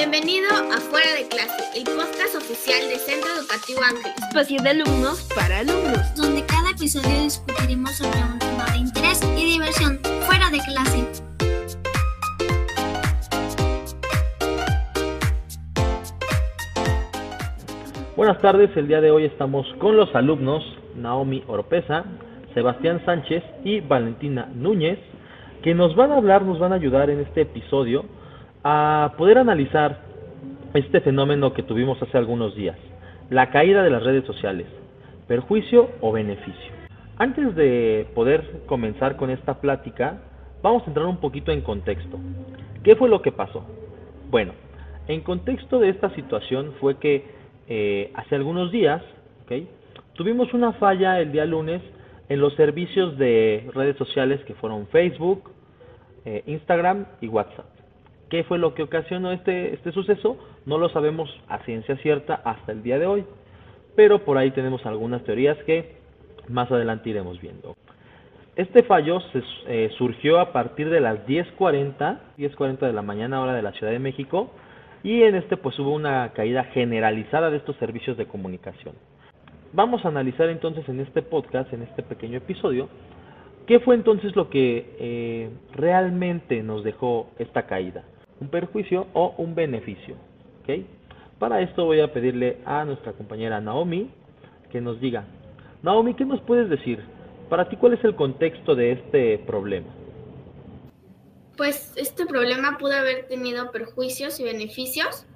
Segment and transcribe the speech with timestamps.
[0.00, 4.10] Bienvenido a Fuera de Clase, el podcast oficial de Centro Educativo Ángel.
[4.16, 6.14] Espacio de alumnos para alumnos.
[6.16, 11.04] donde cada episodio discutiremos sobre un tema de interés y diversión fuera de clase.
[18.16, 20.64] Buenas tardes, el día de hoy estamos con los alumnos
[20.96, 22.06] Naomi Oropesa,
[22.54, 24.98] Sebastián Sánchez y Valentina Núñez,
[25.62, 28.06] que nos van a hablar, nos van a ayudar en este episodio
[28.62, 30.00] a poder analizar
[30.74, 32.76] este fenómeno que tuvimos hace algunos días,
[33.30, 34.66] la caída de las redes sociales,
[35.26, 36.72] perjuicio o beneficio.
[37.16, 40.18] Antes de poder comenzar con esta plática,
[40.62, 42.18] vamos a entrar un poquito en contexto.
[42.82, 43.64] ¿Qué fue lo que pasó?
[44.30, 44.52] Bueno,
[45.08, 47.24] en contexto de esta situación fue que
[47.68, 49.02] eh, hace algunos días,
[50.14, 51.82] tuvimos una falla el día lunes
[52.28, 55.50] en los servicios de redes sociales que fueron Facebook,
[56.24, 57.79] eh, Instagram y WhatsApp.
[58.30, 60.38] ¿Qué fue lo que ocasionó este, este suceso?
[60.64, 63.24] No lo sabemos a ciencia cierta hasta el día de hoy,
[63.96, 65.96] pero por ahí tenemos algunas teorías que
[66.48, 67.74] más adelante iremos viendo.
[68.54, 73.54] Este fallo se, eh, surgió a partir de las 10.40, 10.40 de la mañana hora
[73.54, 74.52] de la Ciudad de México,
[75.02, 78.94] y en este pues hubo una caída generalizada de estos servicios de comunicación.
[79.72, 82.88] Vamos a analizar entonces en este podcast, en este pequeño episodio,
[83.66, 88.04] qué fue entonces lo que eh, realmente nos dejó esta caída,
[88.40, 90.16] un perjuicio o un beneficio.
[91.38, 94.10] Para esto voy a pedirle a nuestra compañera Naomi
[94.70, 95.24] que nos diga,
[95.82, 97.02] Naomi, ¿qué nos puedes decir?
[97.48, 99.88] Para ti, ¿cuál es el contexto de este problema?
[101.56, 105.26] Pues este problema pudo haber tenido perjuicios y beneficios.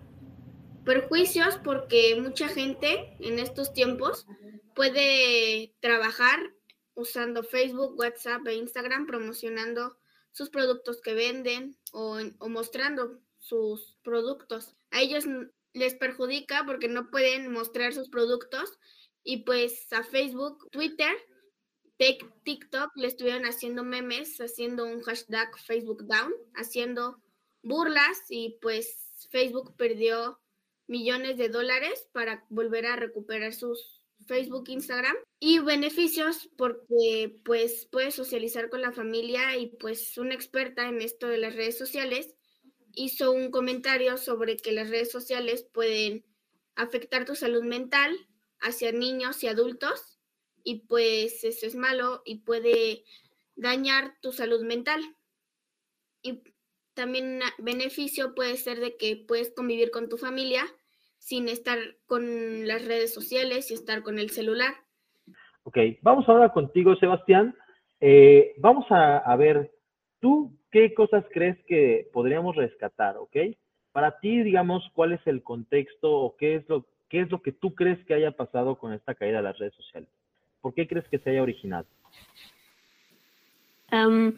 [0.84, 4.26] Perjuicios porque mucha gente en estos tiempos
[4.74, 6.38] puede trabajar
[6.94, 9.96] usando Facebook, WhatsApp e Instagram promocionando
[10.34, 14.74] sus productos que venden o, o mostrando sus productos.
[14.90, 15.24] A ellos
[15.72, 18.78] les perjudica porque no pueden mostrar sus productos
[19.22, 21.14] y pues a Facebook, Twitter,
[21.98, 27.22] Tik- TikTok le estuvieron haciendo memes, haciendo un hashtag Facebook Down, haciendo
[27.62, 30.40] burlas y pues Facebook perdió
[30.88, 38.14] millones de dólares para volver a recuperar sus Facebook, Instagram y beneficios porque pues puedes
[38.14, 42.34] socializar con la familia y pues una experta en esto de las redes sociales
[42.94, 46.24] hizo un comentario sobre que las redes sociales pueden
[46.76, 48.16] afectar tu salud mental
[48.60, 50.18] hacia niños y adultos
[50.62, 53.04] y pues eso es malo y puede
[53.56, 55.02] dañar tu salud mental.
[56.22, 56.42] Y
[56.94, 60.64] también a- beneficio puede ser de que puedes convivir con tu familia
[61.24, 64.74] sin estar con las redes sociales y estar con el celular.
[65.62, 67.56] Ok, vamos ahora contigo, Sebastián.
[67.98, 69.72] Eh, vamos a, a ver,
[70.20, 73.36] ¿tú qué cosas crees que podríamos rescatar, ok?
[73.92, 77.52] Para ti, digamos, ¿cuál es el contexto o qué es lo, qué es lo que
[77.52, 80.10] tú crees que haya pasado con esta caída de las redes sociales?
[80.60, 81.86] ¿Por qué crees que se haya originado?
[83.88, 84.36] Am,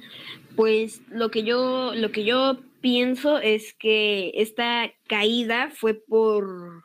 [0.57, 6.85] pues lo que yo, lo que yo pienso es que esta caída fue por,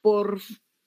[0.00, 0.40] por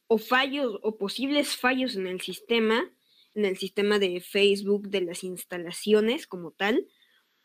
[0.08, 2.90] o fallos o posibles fallos en el sistema,
[3.36, 6.88] en el sistema de Facebook, de las instalaciones como tal,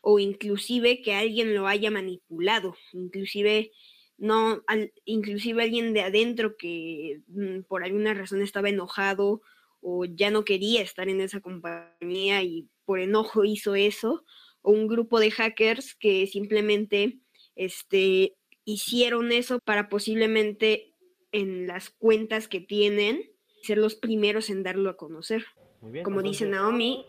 [0.01, 3.71] o inclusive que alguien lo haya manipulado, inclusive
[4.17, 9.41] no, al- inclusive alguien de adentro que mm, por alguna razón estaba enojado
[9.81, 14.23] o ya no quería estar en esa compañía y por enojo hizo eso,
[14.61, 17.19] o un grupo de hackers que simplemente
[17.55, 20.93] este, hicieron eso para posiblemente
[21.31, 23.21] en las cuentas que tienen
[23.61, 25.43] ser los primeros en darlo a conocer.
[25.81, 26.03] Muy bien.
[26.03, 27.05] Como dice Naomi,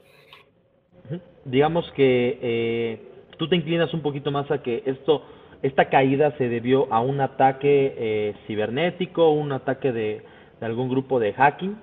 [1.44, 3.00] digamos que eh,
[3.38, 5.22] tú te inclinas un poquito más a que esto,
[5.62, 10.22] esta caída se debió a un ataque eh, cibernético, un ataque de,
[10.60, 11.76] de algún grupo de hacking.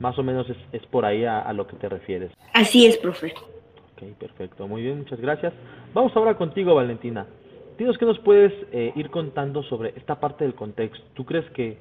[0.00, 2.32] Más o menos es, es por ahí a- a lo que te refieres.
[2.52, 3.32] así es, profe.
[3.96, 4.66] Ok, perfecto.
[4.66, 5.52] Muy bien, muchas gracias.
[5.92, 7.26] Vamos ahora contigo, Valentina.
[7.78, 11.04] Dinos qué nos puedes eh, ir contando sobre esta parte del contexto.
[11.14, 11.76] ¿Tú crees que,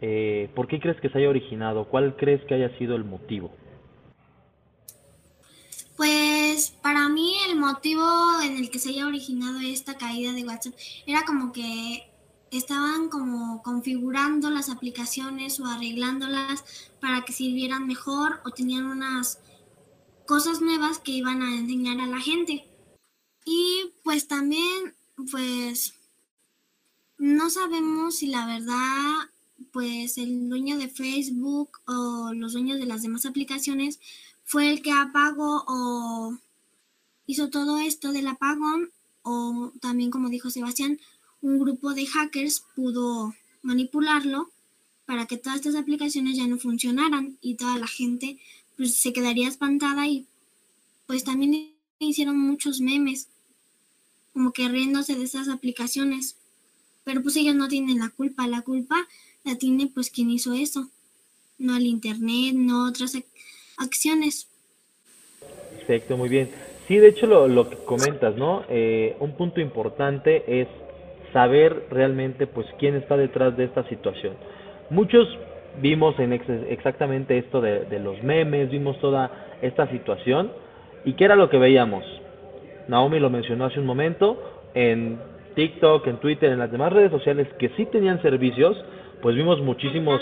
[0.00, 1.84] eh, por qué crees que se haya originado?
[1.86, 3.50] ¿Cuál crees que haya sido el motivo?
[5.96, 8.02] Pues para mí el motivo
[8.44, 10.74] en el que se haya originado esta caída de WhatsApp
[11.06, 12.02] era como que
[12.58, 16.64] estaban como configurando las aplicaciones o arreglándolas
[17.00, 19.38] para que sirvieran mejor o tenían unas
[20.26, 22.64] cosas nuevas que iban a enseñar a la gente.
[23.44, 24.94] Y pues también
[25.30, 25.94] pues
[27.18, 29.30] no sabemos si la verdad
[29.72, 34.00] pues el dueño de Facebook o los dueños de las demás aplicaciones
[34.44, 36.36] fue el que apagó o
[37.26, 38.90] hizo todo esto del apagón
[39.22, 41.00] o también como dijo Sebastián
[41.44, 44.50] un grupo de hackers pudo manipularlo
[45.04, 48.38] para que todas estas aplicaciones ya no funcionaran y toda la gente
[48.78, 50.26] pues se quedaría espantada y
[51.06, 53.28] pues también hicieron muchos memes
[54.32, 56.38] como que riéndose de esas aplicaciones.
[57.04, 58.96] Pero pues ellos no tienen la culpa, la culpa
[59.44, 60.88] la tiene pues quien hizo eso,
[61.58, 63.18] no el internet, no otras
[63.76, 64.48] acciones.
[65.76, 66.50] Perfecto, muy bien.
[66.88, 68.64] Sí, de hecho lo, lo que comentas, ¿no?
[68.70, 70.68] Eh, un punto importante es
[71.34, 74.34] saber realmente pues quién está detrás de esta situación.
[74.88, 75.28] Muchos
[75.82, 80.52] vimos en exactamente esto de, de, los memes, vimos toda esta situación
[81.04, 82.04] y qué era lo que veíamos.
[82.88, 84.38] Naomi lo mencionó hace un momento,
[84.74, 85.18] en
[85.56, 88.76] TikTok, en Twitter, en las demás redes sociales que sí tenían servicios,
[89.20, 90.20] pues vimos muchísimos,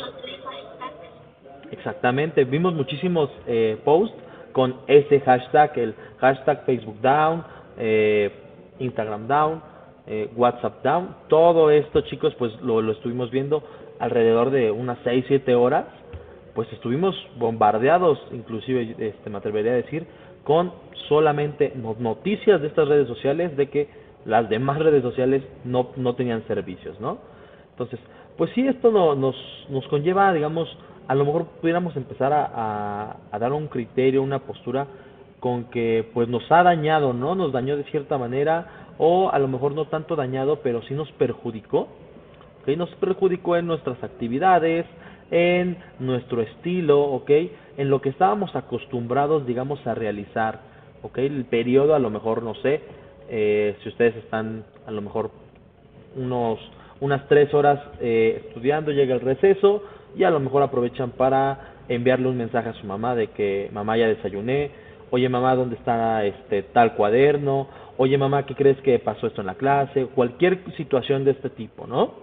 [1.70, 4.16] exactamente, vimos muchísimos eh, posts
[4.52, 7.44] con ese hashtag, el hashtag Facebook Down,
[7.78, 8.30] eh,
[8.78, 9.71] Instagram Down,
[10.06, 13.62] eh, WhatsApp Down, todo esto chicos pues lo, estuvimos viendo
[13.98, 15.86] alrededor de unas 6, 7 horas,
[16.54, 20.06] pues estuvimos bombardeados, inclusive este, me atrevería a decir,
[20.44, 20.72] con
[21.08, 23.88] solamente noticias de estas redes sociales de que
[24.24, 27.18] las demás redes sociales no, no tenían servicios, ¿no?
[27.70, 28.00] Entonces,
[28.36, 29.36] pues sí, esto no, nos,
[29.70, 30.68] nos conlleva, digamos,
[31.08, 34.86] a lo mejor pudiéramos empezar a, a, dar un criterio, una postura
[35.40, 37.34] con que pues nos ha dañado, ¿no?
[37.34, 41.10] Nos dañó de cierta manera o a lo mejor no tanto dañado, pero sí nos
[41.12, 41.88] perjudicó,
[42.62, 42.76] ¿ok?
[42.76, 44.86] Nos perjudicó en nuestras actividades,
[45.30, 47.30] en nuestro estilo, ¿ok?
[47.76, 50.60] En lo que estábamos acostumbrados, digamos, a realizar,
[51.02, 51.18] ¿ok?
[51.18, 52.80] El periodo, a lo mejor, no sé,
[53.28, 55.30] eh, si ustedes están a lo mejor
[56.16, 56.58] unos
[57.02, 59.82] unas tres horas eh, estudiando, llega el receso
[60.16, 63.96] y a lo mejor aprovechan para enviarle un mensaje a su mamá de que mamá
[63.96, 64.70] ya desayuné,
[65.10, 67.66] oye mamá, ¿dónde está este tal cuaderno?
[67.98, 70.06] Oye mamá, ¿qué crees que pasó esto en la clase?
[70.06, 72.14] Cualquier situación de este tipo, ¿no?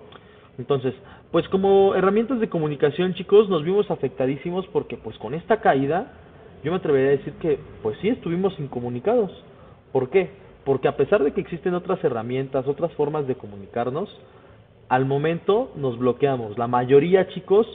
[0.58, 0.94] Entonces,
[1.32, 6.12] pues como herramientas de comunicación, chicos, nos vimos afectadísimos porque pues con esta caída,
[6.64, 9.32] yo me atrevería a decir que pues sí estuvimos incomunicados.
[9.92, 10.30] ¿Por qué?
[10.66, 14.10] Porque a pesar de que existen otras herramientas, otras formas de comunicarnos,
[14.90, 16.58] al momento nos bloqueamos.
[16.58, 17.68] La mayoría, chicos,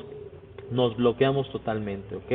[0.70, 2.32] nos bloqueamos totalmente, ¿ok?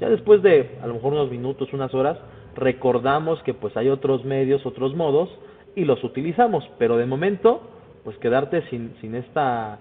[0.00, 2.18] Ya después de a lo mejor unos minutos, unas horas,
[2.58, 5.30] recordamos que pues hay otros medios, otros modos
[5.76, 7.62] y los utilizamos, pero de momento,
[8.04, 9.78] pues quedarte sin, sin esta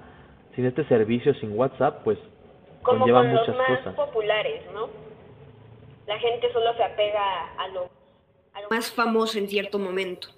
[0.56, 2.18] sin este servicio, sin WhatsApp, pues
[2.82, 3.96] Como conlleva con muchas los más cosas.
[3.96, 4.90] populares, ¿no?
[6.08, 7.90] La gente solo se apega a lo,
[8.54, 10.30] a lo Más famoso en cierto momento.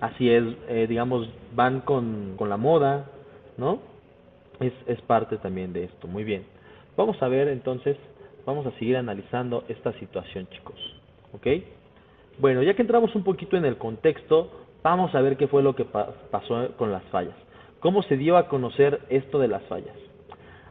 [0.00, 3.10] Así es, eh, digamos, van con, con la moda,
[3.56, 3.78] ¿no?
[4.58, 6.08] Es, es parte también de esto.
[6.08, 6.44] Muy bien.
[6.96, 7.96] Vamos a ver entonces,
[8.46, 10.76] vamos a seguir analizando esta situación, chicos.
[11.32, 11.46] ¿Ok?
[12.38, 14.50] Bueno, ya que entramos un poquito en el contexto,
[14.82, 17.34] vamos a ver qué fue lo que pa- pasó con las fallas.
[17.80, 19.94] ¿Cómo se dio a conocer esto de las fallas?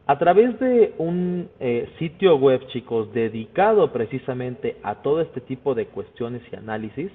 [0.07, 5.85] A través de un eh, sitio web, chicos, dedicado precisamente a todo este tipo de
[5.85, 7.11] cuestiones y análisis,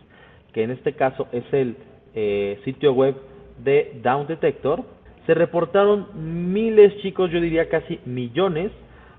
[0.52, 1.76] que en este caso es el
[2.14, 3.16] eh, sitio web
[3.64, 4.84] de Down Detector,
[5.26, 6.06] se reportaron
[6.52, 8.70] miles, chicos, yo diría casi millones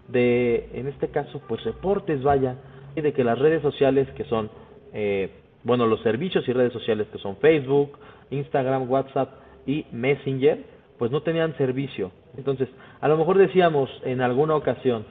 [0.08, 2.58] de, en este caso, pues reportes, vaya,
[2.96, 4.50] y de que las redes sociales que son,
[4.94, 5.30] eh,
[5.64, 7.98] bueno, los servicios y redes sociales que son Facebook,
[8.30, 9.34] Instagram, WhatsApp
[9.66, 10.64] y Messenger,
[10.98, 12.12] pues no tenían servicio.
[12.38, 12.70] Entonces,
[13.02, 15.06] a lo mejor decíamos en alguna ocasión,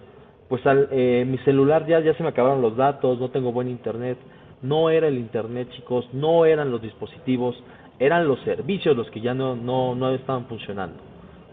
[0.48, 3.68] pues al, eh, mi celular ya, ya se me acabaron los datos, no tengo buen
[3.68, 4.18] internet.
[4.62, 7.54] No era el internet, chicos, no eran los dispositivos,
[7.98, 10.96] eran los servicios los que ya no, no, no estaban funcionando.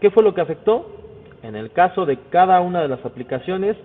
[0.00, 1.01] ¿Qué fue lo que afectó?
[1.42, 3.76] En el caso de cada una de las aplicaciones,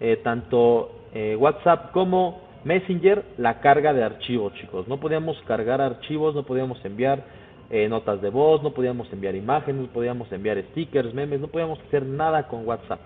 [0.00, 4.86] eh, tanto eh, WhatsApp como Messenger, la carga de archivos, chicos.
[4.86, 7.24] No podíamos cargar archivos, no podíamos enviar
[7.70, 11.78] eh, notas de voz, no podíamos enviar imágenes, no podíamos enviar stickers, memes, no podíamos
[11.80, 13.00] hacer nada con WhatsApp.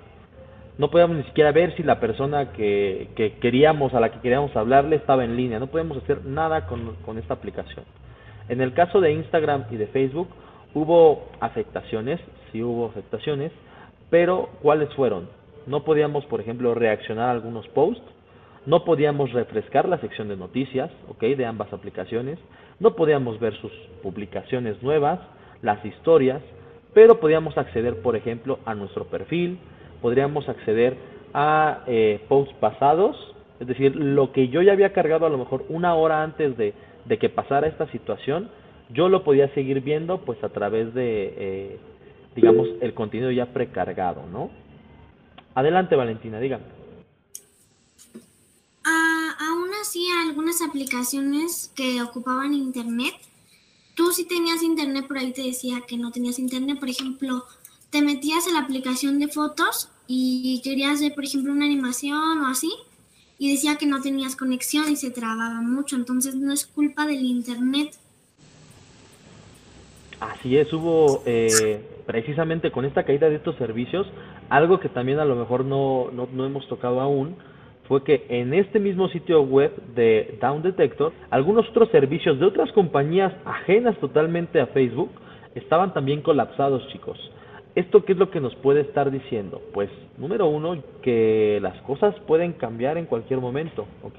[0.77, 4.55] No podíamos ni siquiera ver si la persona que, que queríamos, a la que queríamos
[4.57, 5.61] hablarle, estaba en línea.
[5.61, 7.85] No podíamos hacer nada con, con esta aplicación.
[8.49, 10.29] En el caso de Instagram y de Facebook,
[10.75, 12.21] hubo afectaciones,
[12.51, 13.53] sí hubo afectaciones,
[14.15, 15.29] pero ¿cuáles fueron?
[15.67, 18.05] No podíamos, por ejemplo, reaccionar a algunos posts,
[18.65, 21.21] no podíamos refrescar la sección de noticias, ¿ok?
[21.37, 22.39] De ambas aplicaciones,
[22.79, 23.73] no podíamos ver sus
[24.05, 25.19] publicaciones nuevas,
[25.63, 26.41] las historias,
[26.93, 29.59] pero podíamos acceder, por ejemplo, a nuestro perfil,
[30.01, 30.97] podríamos acceder
[31.33, 33.17] a eh, posts pasados,
[33.59, 36.73] es decir, lo que yo ya había cargado a lo mejor una hora antes de,
[37.05, 38.49] de que pasara esta situación,
[38.91, 41.79] yo lo podía seguir viendo pues a través de, eh,
[42.35, 44.51] digamos, el contenido ya precargado, ¿no?
[45.55, 46.65] Adelante, Valentina, dígame.
[48.85, 53.15] Ah, aún así, algunas aplicaciones que ocupaban internet
[53.95, 56.79] tú sí tenías internet, por ahí te decía que no tenías internet.
[56.79, 57.45] Por ejemplo,
[57.91, 62.49] te metías en la aplicación de fotos y querías ver, por ejemplo, una animación o
[62.49, 62.73] así,
[63.39, 65.97] y decía que no tenías conexión y se trababa mucho.
[65.97, 67.97] Entonces no es culpa del internet.
[70.21, 74.07] Así es, hubo eh, precisamente con esta caída de estos servicios,
[74.49, 77.37] algo que también a lo mejor no, no, no hemos tocado aún,
[77.89, 82.73] fue que en este mismo sitio web de Down Detector, algunos otros servicios de otras
[82.73, 85.11] compañías ajenas totalmente a Facebook
[85.55, 87.19] estaban también colapsados, chicos.
[87.75, 89.61] ¿Esto qué es lo que nos puede estar diciendo?
[89.73, 94.19] Pues, número uno, que las cosas pueden cambiar en cualquier momento, ¿ok?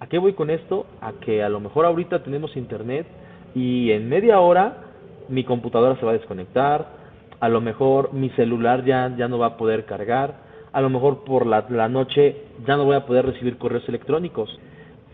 [0.00, 0.86] ¿A qué voy con esto?
[1.00, 3.06] A que a lo mejor ahorita tenemos internet
[3.54, 4.84] y en media hora
[5.28, 6.99] mi computadora se va a desconectar,
[7.40, 10.34] a lo mejor mi celular ya, ya no va a poder cargar,
[10.72, 14.58] a lo mejor por la, noche ya no voy a poder recibir correos electrónicos.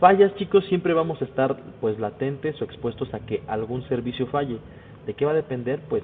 [0.01, 4.59] Fallas, chicos, siempre vamos a estar pues latentes o expuestos a que algún servicio falle.
[5.07, 5.81] ¿De qué va a depender?
[5.89, 6.03] Pues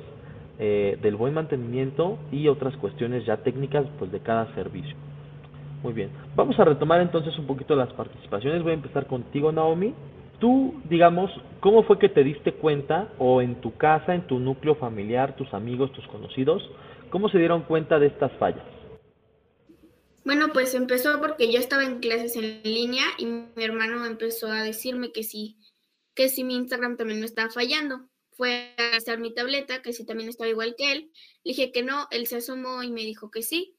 [0.58, 4.96] eh, del buen mantenimiento y otras cuestiones ya técnicas pues de cada servicio.
[5.82, 8.62] Muy bien, vamos a retomar entonces un poquito las participaciones.
[8.62, 9.92] Voy a empezar contigo, Naomi.
[10.42, 11.30] Tú, digamos,
[11.60, 15.54] ¿cómo fue que te diste cuenta o en tu casa, en tu núcleo familiar, tus
[15.54, 16.68] amigos, tus conocidos,
[17.10, 18.66] cómo se dieron cuenta de estas fallas?
[20.24, 24.64] Bueno, pues empezó porque yo estaba en clases en línea y mi hermano empezó a
[24.64, 25.58] decirme que sí,
[26.12, 30.04] que si mi Instagram también me estaba fallando fue a revisar mi tableta, que sí
[30.04, 31.12] también estaba igual que él.
[31.44, 33.76] Le dije que no, él se asomó y me dijo que sí,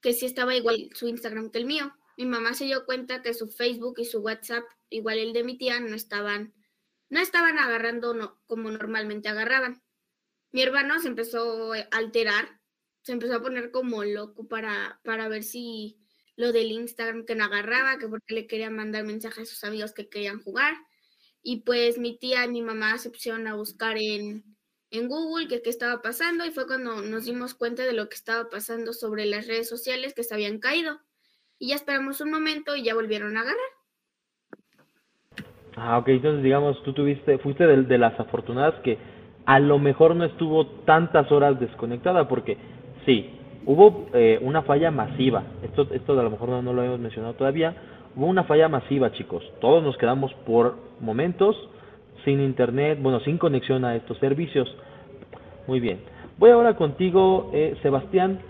[0.00, 1.92] que sí estaba igual su Instagram que el mío.
[2.20, 5.56] Mi mamá se dio cuenta que su Facebook y su WhatsApp, igual el de mi
[5.56, 6.52] tía, no estaban,
[7.08, 9.82] no estaban agarrando no, como normalmente agarraban.
[10.52, 12.60] Mi hermano se empezó a alterar,
[13.00, 15.98] se empezó a poner como loco para, para ver si
[16.36, 19.94] lo del Instagram que no agarraba, que porque le quería mandar mensajes a sus amigos
[19.94, 20.74] que querían jugar
[21.42, 24.44] y pues mi tía y mi mamá se pusieron a buscar en,
[24.90, 28.50] en Google qué estaba pasando y fue cuando nos dimos cuenta de lo que estaba
[28.50, 31.00] pasando sobre las redes sociales que se habían caído.
[31.60, 33.58] Y ya esperamos un momento y ya volvieron a agarrar.
[35.76, 38.98] Ah, ok, entonces digamos, tú tuviste, fuiste de, de las afortunadas que
[39.46, 42.56] a lo mejor no estuvo tantas horas desconectada, porque
[43.06, 43.30] sí,
[43.64, 47.34] hubo eh, una falla masiva, esto, esto a lo mejor no, no lo hemos mencionado
[47.34, 47.76] todavía,
[48.16, 49.44] Hubo una falla masiva, chicos.
[49.60, 51.56] Todos nos quedamos por momentos
[52.24, 54.68] sin internet, bueno, sin conexión a estos servicios.
[55.66, 56.00] Muy bien.
[56.38, 58.40] Voy ahora contigo, eh, Sebastián.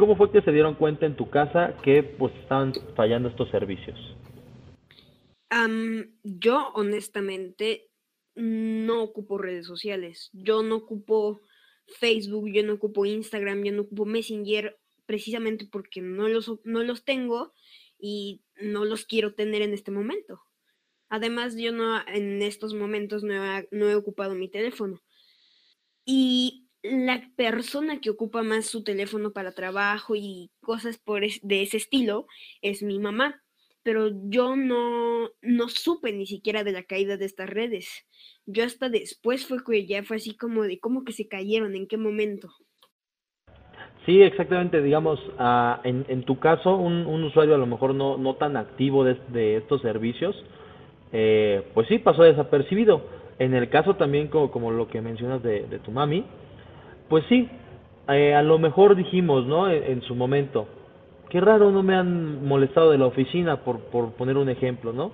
[0.00, 3.98] ¿Cómo fue que se dieron cuenta en tu casa que pues estaban fallando estos servicios?
[6.22, 7.90] yo honestamente
[8.34, 10.30] no ocupo redes sociales.
[10.32, 11.42] Yo no ocupo
[11.98, 17.04] Facebook, yo no ocupo Instagram, yo no ocupo Messenger precisamente porque no los, no los
[17.04, 17.52] tengo
[17.98, 20.40] y no los quiero tener en este momento.
[21.10, 23.34] Además, yo no en estos momentos no
[23.90, 25.02] he, ocupado mi teléfono.
[26.06, 31.76] Y la persona que ocupa más su teléfono para trabajo y cosas por de ese
[31.76, 32.26] estilo
[32.62, 33.40] es mi mamá.
[33.82, 38.06] Pero yo no, no supe ni siquiera de la caída de estas redes.
[38.44, 41.86] Yo hasta después fue que ya fue así como de cómo que se cayeron, en
[41.86, 42.50] qué momento.
[44.04, 44.82] Sí, exactamente.
[44.82, 48.58] Digamos, ah, en, en, tu caso, un, un, usuario a lo mejor no, no tan
[48.58, 50.36] activo de, de estos servicios,
[51.12, 53.02] eh, pues sí, pasó desapercibido.
[53.38, 56.26] En el caso también, como, como lo que mencionas de, de tu mami,
[57.10, 57.48] pues sí,
[58.08, 59.68] eh, a lo mejor dijimos, ¿no?
[59.68, 60.66] En, en, su momento,
[61.28, 65.10] qué raro, no me han molestado de la oficina, por, por poner un ejemplo, ¿no?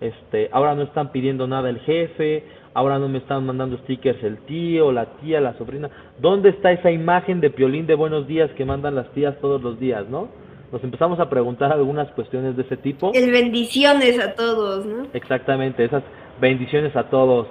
[0.00, 4.38] Este, ahora no están pidiendo nada el jefe, ahora no me están mandando stickers el
[4.38, 5.90] tío, la tía, la sobrina.
[6.18, 9.78] ¿Dónde está esa imagen de Piolín de buenos días que mandan las tías todos los
[9.78, 10.28] días, no?
[10.72, 13.12] Nos empezamos a preguntar algunas cuestiones de ese tipo.
[13.14, 15.06] El bendiciones a todos, ¿no?
[15.12, 16.02] Exactamente, esas
[16.40, 17.46] bendiciones a todos.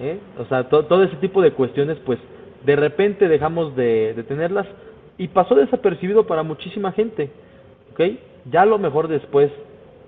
[0.00, 0.18] ¿eh?
[0.38, 2.18] O sea, todo ese tipo de cuestiones, pues
[2.64, 4.66] de repente dejamos de, tenerlas
[5.18, 7.30] y pasó desapercibido para muchísima gente.
[7.92, 8.00] ¿Ok?
[8.50, 9.50] Ya a lo mejor después,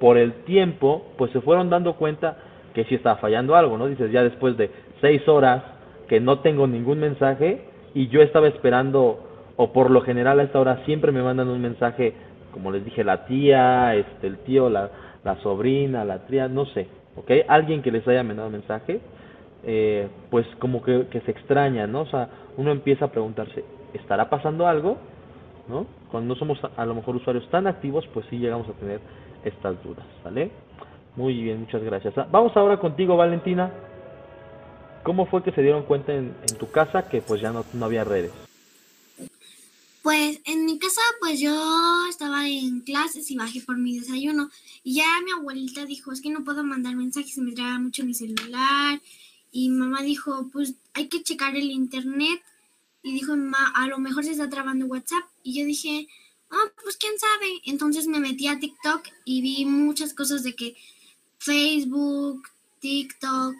[0.01, 2.37] por el tiempo, pues se fueron dando cuenta
[2.75, 3.87] que sí estaba fallando algo, ¿no?
[3.87, 4.71] Dices, ya después de
[5.01, 5.63] seis horas
[6.09, 9.21] que no tengo ningún mensaje y yo estaba esperando,
[9.57, 12.13] o por lo general a esta hora siempre me mandan un mensaje,
[12.53, 14.91] como les dije, la tía, este, el tío, la,
[15.25, 17.31] la sobrina, la tía, no sé, ¿ok?
[17.49, 19.01] Alguien que les haya mandado mensaje,
[19.69, 22.03] eh, pues como que, que se extraña, ¿no?
[22.03, 24.97] O sea, uno empieza a preguntarse, ¿estará pasando algo?
[25.69, 25.87] ¿No?
[26.11, 29.01] Cuando no somos a lo mejor usuarios tan activos, pues sí llegamos a tener
[29.45, 30.53] estas dudas, ¿vale?
[31.17, 32.17] Muy bien, muchas gracias.
[32.17, 33.73] Ah, vamos ahora contigo, Valentina.
[35.03, 37.85] ¿Cómo fue que se dieron cuenta en, en tu casa que pues ya no, no
[37.85, 38.33] había redes?
[40.03, 41.53] Pues en mi casa, pues yo
[42.09, 44.49] estaba en clases y bajé por mi desayuno.
[44.85, 48.05] Y ya mi abuelita dijo, es que no puedo mandar mensajes, se me traba mucho
[48.05, 49.01] mi celular.
[49.59, 52.43] Y mamá dijo, pues hay que checar el internet.
[53.03, 55.25] Y dijo, mamá, a lo mejor se está trabando WhatsApp.
[55.43, 56.09] Y yo dije,
[56.51, 57.63] ah, pues quién sabe.
[57.65, 60.77] Entonces me metí a TikTok y vi muchas cosas de que
[61.39, 62.49] Facebook,
[62.81, 63.55] TikTok,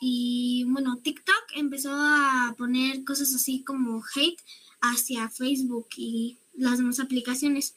[0.00, 4.40] y bueno, TikTok empezó a poner cosas así como hate
[4.80, 7.74] hacia Facebook y las demás aplicaciones.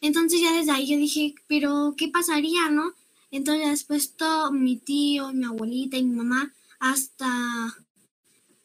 [0.00, 2.94] Entonces ya desde ahí yo dije, pero ¿qué pasaría, no?
[3.30, 6.52] Entonces después todo mi tío, mi abuelita y mi mamá,
[6.82, 7.74] hasta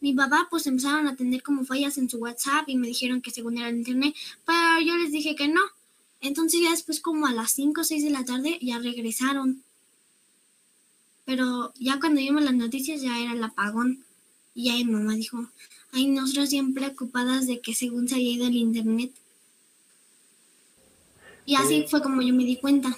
[0.01, 3.31] mi papá, pues empezaron a tener como fallas en su WhatsApp y me dijeron que
[3.31, 4.13] según era el internet,
[4.45, 5.61] pero yo les dije que no.
[6.19, 9.63] Entonces ya después como a las 5 o 6 de la tarde ya regresaron
[11.27, 14.05] pero ya cuando vimos las noticias ya era el apagón.
[14.55, 15.49] Y ahí mamá dijo,
[15.91, 19.11] ay, nosotros siempre preocupadas de que según se había ido el internet.
[21.45, 22.97] Y así fue como yo me di cuenta.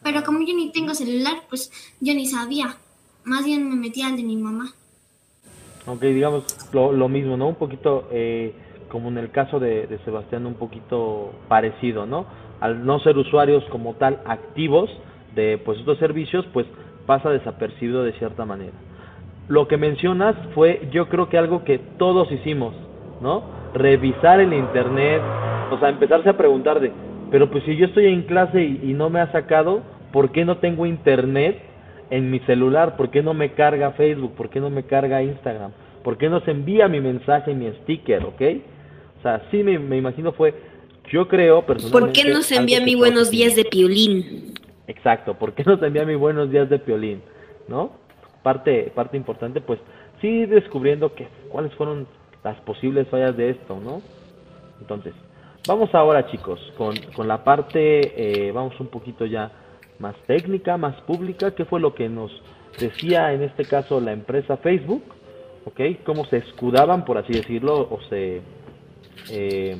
[0.00, 2.78] Pero como yo ni tengo celular, pues yo ni sabía.
[3.26, 4.66] Más bien me metí al de mi mamá.
[5.86, 7.48] Aunque digamos lo, lo mismo, ¿no?
[7.48, 8.54] Un poquito eh,
[8.88, 12.26] como en el caso de, de Sebastián, un poquito parecido, ¿no?
[12.60, 14.90] Al no ser usuarios como tal activos
[15.34, 16.66] de pues estos servicios, pues
[17.04, 18.72] pasa desapercibido de cierta manera.
[19.48, 22.74] Lo que mencionas fue yo creo que algo que todos hicimos,
[23.20, 23.44] ¿no?
[23.74, 25.22] Revisar el internet,
[25.70, 26.90] o sea, empezarse a preguntar de,
[27.30, 30.58] pero pues si yo estoy en clase y, no me ha sacado, ¿por qué no
[30.58, 31.60] tengo internet
[32.10, 32.96] en mi celular?
[32.96, 34.34] ¿Por qué no me carga Facebook?
[34.34, 35.72] ¿Por qué no me carga Instagram?
[36.02, 38.42] ¿Por qué no se envía mi mensaje, mi sticker, ok?
[39.18, 40.54] O sea, sí me, me imagino fue,
[41.10, 42.20] yo creo personalmente...
[42.20, 44.54] ¿Por qué no se envía mi buenos días de piolín?
[44.86, 47.22] Exacto, ¿por qué no te envía mi buenos días de piolín?
[47.68, 47.92] ¿No?
[48.42, 49.80] Parte, parte importante, pues
[50.20, 52.06] sí descubriendo que, cuáles fueron
[52.44, 54.00] las posibles fallas de esto, ¿no?
[54.80, 55.14] Entonces,
[55.66, 59.50] vamos ahora chicos, con, con la parte, eh, vamos un poquito ya
[59.98, 62.30] más técnica, más pública, ¿qué fue lo que nos
[62.78, 65.02] decía en este caso la empresa Facebook?
[65.64, 65.80] ¿Ok?
[66.04, 68.40] ¿Cómo se escudaban, por así decirlo, o se...
[69.30, 69.76] Eh,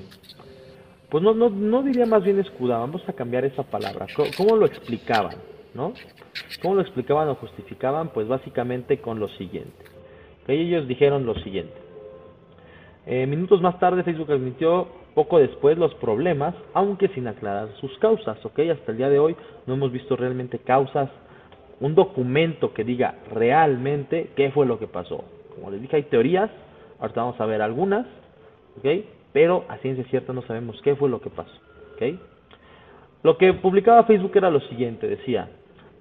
[1.09, 4.07] pues no, no, no diría más bien escudaban, vamos a cambiar esa palabra.
[4.37, 5.37] ¿Cómo, lo explicaban?
[5.73, 5.93] ¿No?
[6.61, 8.09] ¿Cómo lo explicaban o justificaban?
[8.09, 9.85] Pues básicamente con lo siguiente.
[10.49, 11.75] ellos dijeron lo siguiente.
[13.07, 18.37] Eh, minutos más tarde Facebook admitió poco después los problemas, aunque sin aclarar sus causas,
[18.45, 18.59] ¿ok?
[18.71, 19.35] Hasta el día de hoy
[19.67, 21.09] no hemos visto realmente causas,
[21.81, 25.25] un documento que diga realmente qué fue lo que pasó.
[25.55, 26.51] Como les dije, hay teorías,
[27.01, 28.07] ahorita vamos a ver algunas,
[28.77, 29.07] ¿ok?
[29.33, 31.59] pero a ciencia cierta no sabemos qué fue lo que pasó.
[31.95, 32.21] ¿okay?
[33.23, 35.49] Lo que publicaba Facebook era lo siguiente, decía,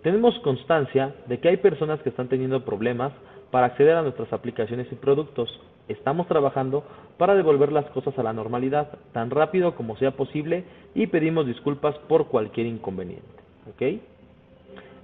[0.03, 3.13] tenemos constancia de que hay personas que están teniendo problemas
[3.49, 5.49] para acceder a nuestras aplicaciones y productos.
[5.87, 6.83] Estamos trabajando
[7.17, 11.97] para devolver las cosas a la normalidad tan rápido como sea posible y pedimos disculpas
[12.07, 13.27] por cualquier inconveniente.
[13.69, 13.81] ¿ok?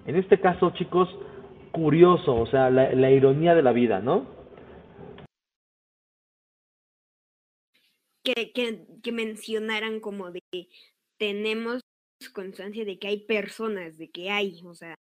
[0.08, 1.10] En este caso, chicos,
[1.72, 4.26] curioso, o sea, la, ironía de la vida, ¿no?
[8.24, 10.42] que, que, que mencionaran como de
[11.18, 11.82] tenemos
[12.34, 14.96] constancia de que hay personas, de que hay, o sea,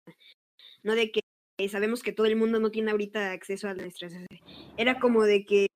[0.83, 1.21] no de que
[1.69, 4.13] sabemos que todo el mundo no tiene ahorita acceso a nuestras
[4.77, 5.69] era como de que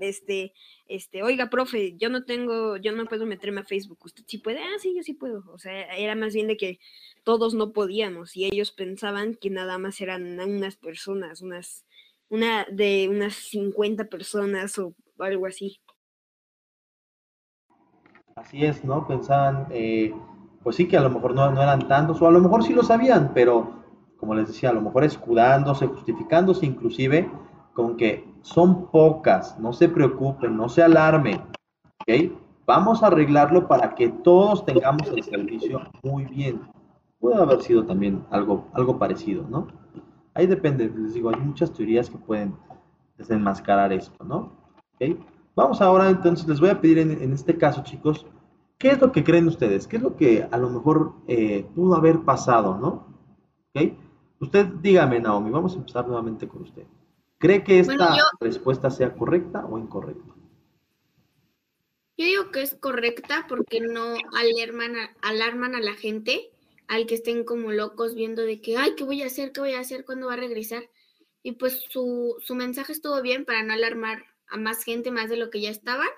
[0.00, 0.52] este
[0.88, 4.60] este oiga profe yo no tengo yo no puedo meterme a Facebook usted sí puede
[4.60, 6.78] ah sí yo sí puedo o sea era más bien de que
[7.22, 11.86] todos no podíamos y ellos pensaban que nada más eran unas personas unas
[12.28, 15.80] una de unas 50 personas o algo así.
[18.34, 19.06] Así es, ¿no?
[19.06, 20.14] Pensaban, eh,
[20.62, 22.74] pues sí, que a lo mejor no, no, eran tantos, o a lo mejor sí
[22.74, 23.85] lo sabían, pero
[24.16, 27.30] como les decía, a lo mejor escudándose, justificándose inclusive
[27.74, 31.42] con que son pocas, no se preocupen, no se alarmen,
[32.00, 32.32] ¿ok?
[32.66, 36.62] Vamos a arreglarlo para que todos tengamos el servicio muy bien.
[37.20, 39.68] Puede haber sido también algo, algo parecido, ¿no?
[40.34, 42.56] Ahí depende, les digo, hay muchas teorías que pueden
[43.18, 44.52] desenmascarar esto, ¿no?
[44.94, 45.18] ¿Okay?
[45.54, 48.26] Vamos ahora entonces, les voy a pedir en, este caso, chicos,
[48.78, 49.86] ¿qué es lo que creen ustedes?
[49.86, 53.06] ¿Qué es lo que a lo mejor eh, pudo haber pasado, no?
[53.74, 53.92] ¿Ok?
[54.40, 56.84] Usted dígame, Naomi, vamos a empezar nuevamente con usted.
[57.38, 60.34] ¿Cree que esta respuesta sea correcta o incorrecta?
[62.18, 66.50] Yo digo que es correcta porque no alarman a, alarman a la gente
[66.88, 69.52] al que estén como locos viendo de que, ay, ¿qué voy a hacer?
[69.52, 70.04] ¿Qué voy a hacer?
[70.04, 70.88] ¿Cuándo va a regresar?
[71.42, 75.36] Y pues su, su mensaje estuvo bien para no alarmar a más gente, más de
[75.36, 76.08] lo que ya estaban.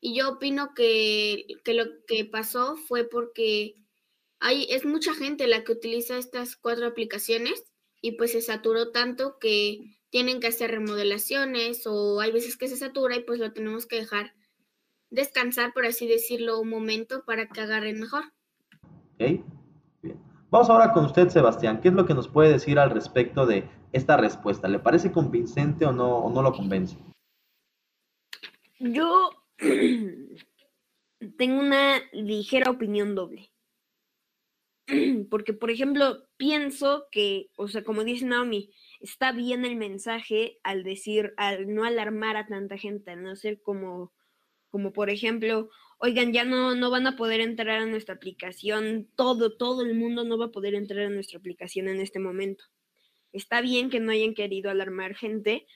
[0.00, 3.74] Y yo opino que, lo que pasó fue porque
[4.46, 7.64] hay, es mucha gente la que utiliza estas cuatro aplicaciones
[8.00, 12.76] y pues se saturó tanto que tienen que hacer remodelaciones o hay veces que se
[12.76, 14.34] satura y pues lo tenemos que dejar
[15.10, 18.22] descansar, por así decirlo, un momento para que agarren mejor.
[19.14, 19.42] Ok,
[20.00, 20.22] bien.
[20.48, 21.80] Vamos ahora con usted, Sebastián.
[21.80, 24.68] ¿Qué es lo que nos puede decir al respecto de esta respuesta?
[24.68, 26.96] ¿Le parece convincente o no, o no lo convence?
[28.78, 29.30] Yo
[31.36, 33.50] tengo una ligera opinión doble.
[35.30, 38.70] Porque, por ejemplo, pienso que, o sea, como dice Naomi,
[39.00, 43.60] está bien el mensaje al decir, al no alarmar a tanta gente, al no ser
[43.62, 44.12] como,
[44.70, 49.56] como por ejemplo, oigan, ya no, no van a poder entrar a nuestra aplicación, todo,
[49.56, 52.64] todo el mundo no va a poder entrar a nuestra aplicación en este momento.
[53.32, 55.66] Está bien que no hayan querido alarmar gente,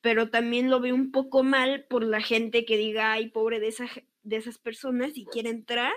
[0.00, 3.68] pero también lo veo un poco mal por la gente que diga, ay, pobre de,
[3.68, 3.88] esa,
[4.22, 5.94] de esas personas y quiere entrar,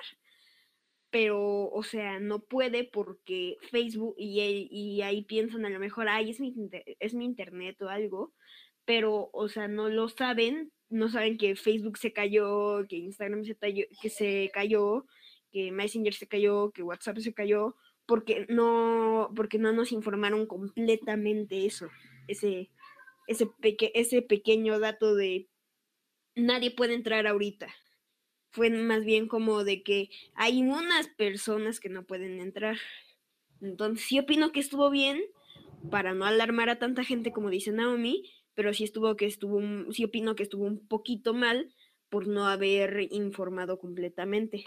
[1.12, 6.40] pero, o sea, no puede porque Facebook y, ahí piensan a lo mejor, ay, es
[6.40, 6.54] mi,
[7.00, 8.34] es mi internet o algo,
[8.86, 13.56] pero, o sea, no lo saben, no saben que Facebook se cayó, que Instagram se,
[13.56, 15.06] cayó, que se cayó,
[15.52, 21.66] que Messenger se cayó, que WhatsApp se cayó, porque no, porque no nos informaron completamente
[21.66, 21.90] eso,
[22.28, 22.72] ese,
[23.28, 23.50] ese,
[23.94, 25.50] ese pequeño dato de
[26.36, 27.68] nadie puede entrar ahorita.
[28.52, 32.78] Fue más bien como de que hay unas personas que no pueden entrar.
[33.62, 35.22] Entonces sí opino que estuvo bien
[35.90, 39.62] para no alarmar a tanta gente como dice Naomi, pero sí estuvo que estuvo,
[39.92, 41.74] sí opino que estuvo un poquito mal
[42.10, 44.66] por no haber informado completamente.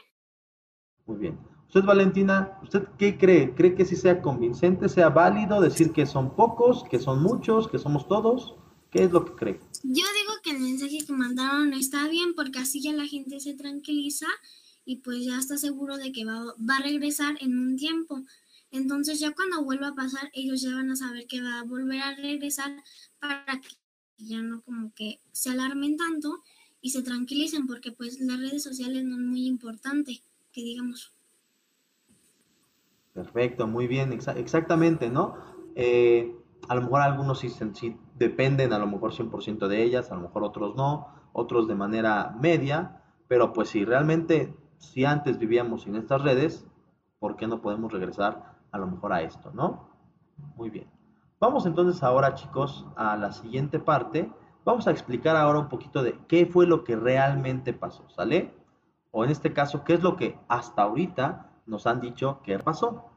[1.06, 1.38] Muy bien.
[1.66, 3.54] Usted, Valentina, ¿usted qué cree?
[3.54, 7.78] ¿Cree que sí sea convincente, sea válido decir que son pocos, que son muchos, que
[7.78, 8.56] somos todos?
[8.90, 9.60] ¿Qué es lo que cree?
[9.82, 14.26] Yo digo que el mensaje mandaron está bien porque así ya la gente se tranquiliza
[14.84, 18.22] y pues ya está seguro de que va, va a regresar en un tiempo.
[18.70, 22.00] Entonces ya cuando vuelva a pasar, ellos ya van a saber que va a volver
[22.00, 22.72] a regresar
[23.20, 23.68] para que
[24.18, 26.42] ya no como que se alarmen tanto
[26.80, 30.20] y se tranquilicen porque pues las redes sociales no es muy importante,
[30.52, 31.12] que digamos.
[33.12, 35.36] Perfecto, muy bien, exactamente, ¿no?
[35.76, 36.34] Eh,
[36.68, 40.22] a lo mejor algunos sí, sí, dependen, a lo mejor 100% de ellas, a lo
[40.22, 45.96] mejor otros no, otros de manera media, pero pues si realmente, si antes vivíamos sin
[45.96, 46.66] estas redes,
[47.18, 49.88] ¿por qué no podemos regresar a lo mejor a esto, no?
[50.56, 50.88] Muy bien.
[51.40, 54.30] Vamos entonces ahora, chicos, a la siguiente parte.
[54.64, 58.54] Vamos a explicar ahora un poquito de qué fue lo que realmente pasó, ¿sale?
[59.10, 63.10] O en este caso, qué es lo que hasta ahorita nos han dicho que pasó.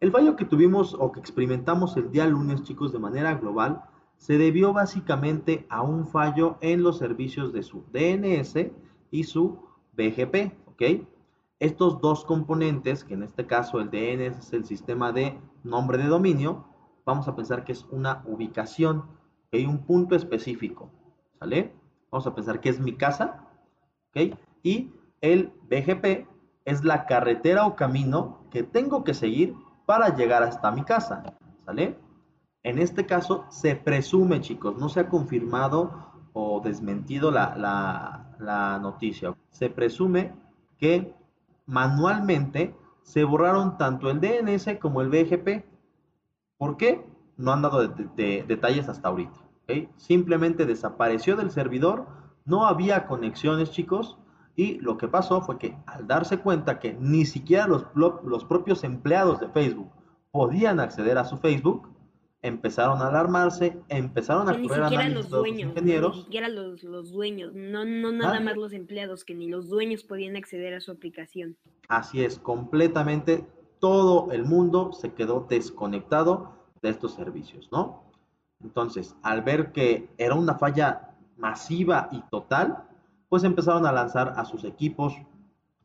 [0.00, 3.82] El fallo que tuvimos o que experimentamos el día lunes, chicos, de manera global,
[4.16, 8.70] se debió básicamente a un fallo en los servicios de su DNS
[9.10, 9.58] y su
[9.94, 10.82] BGP, ¿ok?
[11.58, 16.06] Estos dos componentes, que en este caso el DNS es el sistema de nombre de
[16.06, 16.64] dominio,
[17.04, 19.02] vamos a pensar que es una ubicación,
[19.50, 20.90] hay un punto específico,
[21.40, 21.74] ¿sale?
[22.12, 23.48] Vamos a pensar que es mi casa,
[24.10, 24.38] ¿ok?
[24.62, 26.28] Y el BGP
[26.64, 29.56] es la carretera o camino que tengo que seguir
[29.88, 31.22] para llegar hasta mi casa,
[31.64, 31.96] ¿sale?
[32.62, 39.34] En este caso se presume, chicos, no se ha confirmado o desmentido la, noticia.
[39.48, 40.34] Se presume
[40.76, 41.14] que
[41.64, 45.64] manualmente se borraron tanto el DNS como el BGP.
[46.58, 47.06] ¿Por qué?
[47.38, 49.40] No han dado detalles hasta ahorita.
[49.96, 52.04] Simplemente desapareció del servidor,
[52.44, 54.18] no había conexiones, chicos,
[54.58, 58.82] y lo que pasó fue que al darse cuenta que ni siquiera los, los propios
[58.82, 59.92] empleados de Facebook
[60.32, 61.88] podían acceder a su Facebook,
[62.42, 66.16] empezaron a alarmarse, empezaron a correr a los dueños, ingenieros.
[66.16, 70.02] Ni siquiera los, los dueños, no, no nada más los empleados, que ni los dueños
[70.02, 71.56] podían acceder a su aplicación.
[71.88, 73.46] Así es, completamente
[73.78, 78.10] todo el mundo se quedó desconectado de estos servicios, ¿no?
[78.60, 82.87] Entonces, al ver que era una falla masiva y total,
[83.28, 85.14] pues empezaron a lanzar a sus equipos,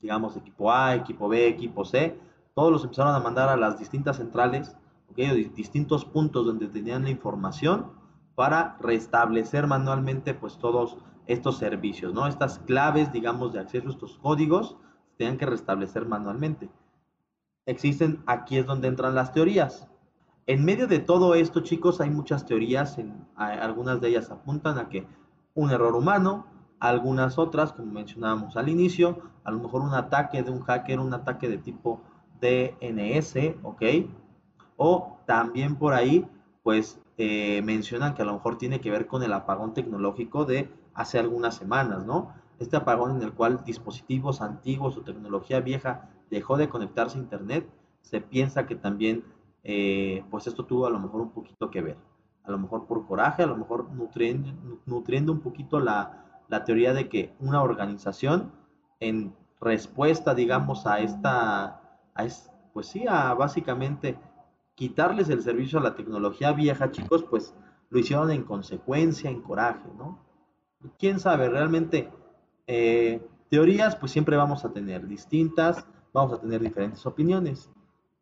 [0.02, 2.18] digamos equipo A, equipo B, equipo C,
[2.54, 4.76] todos los empezaron a mandar a las distintas centrales,
[5.10, 5.44] ¿okay?
[5.56, 7.92] distintos puntos donde tenían la información
[8.36, 12.28] para restablecer manualmente pues todos estos servicios, ¿no?
[12.28, 14.76] Estas claves, digamos, de acceso, estos códigos,
[15.18, 16.70] tenían que restablecer manualmente.
[17.66, 19.88] Existen, aquí es donde entran las teorías.
[20.48, 24.90] En medio de todo esto, chicos, hay muchas teorías, en, algunas de ellas apuntan a
[24.90, 25.08] que
[25.54, 26.46] un error humano,
[26.84, 31.14] algunas otras, como mencionábamos al inicio, a lo mejor un ataque de un hacker, un
[31.14, 32.02] ataque de tipo
[32.42, 33.82] DNS, ¿ok?
[34.76, 36.28] O también por ahí,
[36.62, 40.70] pues eh, mencionan que a lo mejor tiene que ver con el apagón tecnológico de
[40.94, 42.34] hace algunas semanas, ¿no?
[42.60, 47.66] Este apagón en el cual dispositivos antiguos o tecnología vieja dejó de conectarse a Internet,
[48.02, 49.24] se piensa que también,
[49.64, 51.98] eh, pues esto tuvo a lo mejor un poquito que ver.
[52.44, 54.52] A lo mejor por coraje, a lo mejor nutriendo,
[54.86, 58.52] nutriendo un poquito la, la teoría de que una organización
[59.00, 61.82] en respuesta, digamos, a esta,
[62.16, 62.28] a
[62.74, 64.18] pues sí, a básicamente
[64.76, 67.54] quitarles el servicio a la tecnología vieja, chicos, pues
[67.90, 70.20] lo hicieron en consecuencia, en coraje, ¿no?
[70.98, 72.10] Quién sabe, realmente
[72.68, 77.70] eh, teorías, pues siempre vamos a tener distintas, vamos a tener diferentes opiniones.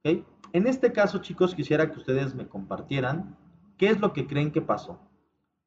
[0.03, 0.25] ¿ok?
[0.53, 3.37] En este caso, chicos, quisiera que ustedes me compartieran
[3.77, 4.99] qué es lo que creen que pasó.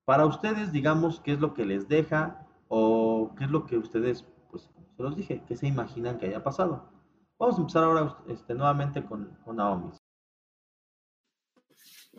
[0.05, 4.25] Para ustedes, digamos, qué es lo que les deja o qué es lo que ustedes,
[4.51, 6.91] pues, se los dije, qué se imaginan que haya pasado.
[7.39, 9.91] Vamos a empezar ahora este, nuevamente con, con Naomi.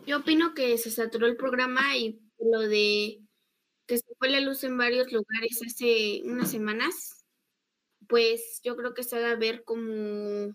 [0.06, 3.22] Yo opino que se saturó el programa y lo de
[3.86, 7.24] que se fue la luz en varios lugares hace unas semanas,
[8.08, 10.54] pues yo creo que se va a ver como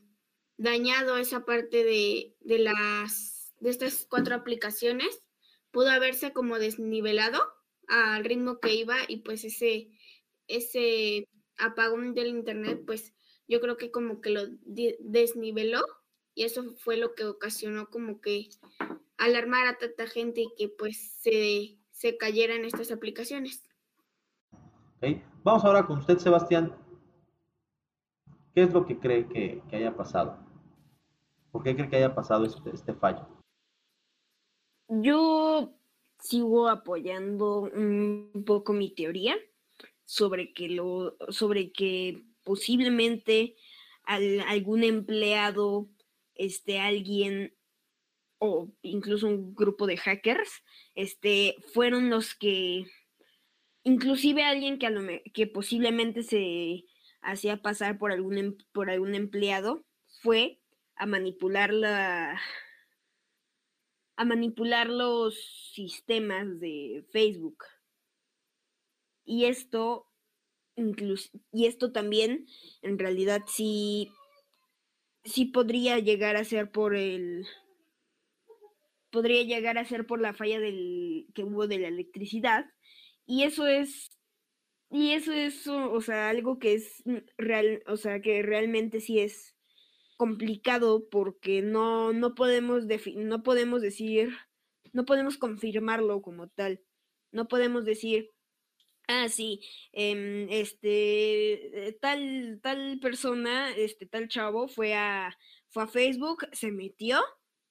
[0.58, 5.24] dañado esa parte de, de las de estas cuatro aplicaciones.
[5.72, 7.42] Pudo haberse como desnivelado
[7.92, 9.90] al ritmo que iba y pues ese,
[10.48, 11.28] ese
[11.58, 13.14] apagón del internet, pues
[13.48, 14.44] yo creo que como que lo
[15.00, 15.82] desniveló
[16.34, 18.48] y eso fue lo que ocasionó como que
[19.18, 23.68] alarmar a tanta gente y que pues se, se cayeran estas aplicaciones.
[25.44, 26.74] Vamos ahora con usted, Sebastián.
[28.54, 30.38] ¿Qué es lo que cree que, haya pasado?
[31.52, 33.28] ¿Por qué cree que haya pasado este, este fallo?
[34.88, 35.74] Yo
[36.22, 39.36] sigo apoyando un poco mi teoría
[40.06, 43.56] sobre que lo sobre que posiblemente
[44.04, 45.90] algún empleado
[46.36, 47.54] este alguien
[48.40, 50.64] o incluso un grupo de hackers
[50.96, 52.86] este fueron los que
[53.84, 55.02] inclusive alguien que a lo
[55.34, 56.86] que posiblemente se
[57.22, 59.84] hacía pasar por algún em, por algún empleado
[60.22, 60.60] fue
[60.96, 62.40] a manipular la
[64.16, 65.36] a manipular los
[65.74, 67.64] sistemas de Facebook.
[69.24, 70.08] Y esto,
[71.52, 72.48] y esto también,
[72.82, 74.12] en realidad, sí,
[75.24, 77.46] sí podría llegar a ser por el,
[79.12, 82.66] podría llegar a ser por la falla del, que hubo de la electricidad.
[83.26, 84.10] Y eso es,
[84.90, 87.04] y eso es, o sea, algo que es
[87.38, 89.56] real, o sea, que realmente sí es
[90.22, 92.84] complicado porque no, no, podemos
[93.16, 94.30] no podemos decir,
[94.94, 96.80] no podemos confirmarlo como tal.
[97.32, 98.30] No podemos decir,
[99.08, 99.62] ah, sí,
[99.94, 105.36] em, este, eh, tal, tal persona, este, tal chavo fue a,
[105.70, 107.20] fue a Facebook, se metió,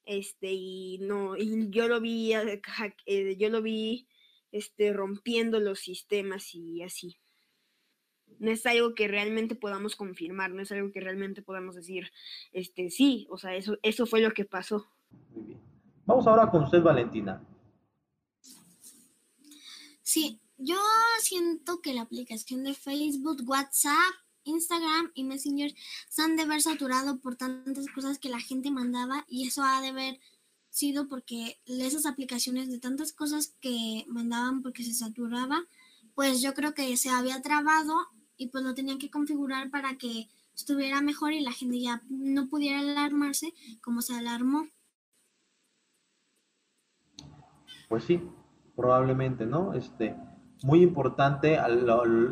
[0.05, 4.09] este, y no, y yo lo vi, eh, yo lo vi,
[4.51, 7.17] este, rompiendo los sistemas y así
[8.41, 12.11] no es algo que realmente podamos confirmar, no es algo que realmente podamos decir,
[12.53, 14.91] este, sí, o sea, eso, eso fue lo que pasó.
[15.31, 15.61] Muy bien.
[16.07, 17.41] Vamos ahora con usted, Valentina.
[20.03, 20.81] Sí, yo
[21.21, 25.75] siento que la aplicación de Facebook, WhatsApp, Instagram y Messenger
[26.09, 29.83] se han de haber saturado por tantas cosas que la gente mandaba y eso ha
[29.83, 30.21] de haber
[30.71, 35.63] sido porque esas aplicaciones de tantas cosas que mandaban porque se saturaba,
[36.15, 38.09] pues yo creo que se había trabado
[38.41, 42.49] y pues lo tenían que configurar para que estuviera mejor y la gente ya no
[42.49, 44.65] pudiera alarmarse como se alarmó.
[47.91, 48.23] Pues sí,
[48.75, 49.75] probablemente, ¿no?
[49.75, 50.17] Este,
[50.63, 51.59] muy importante,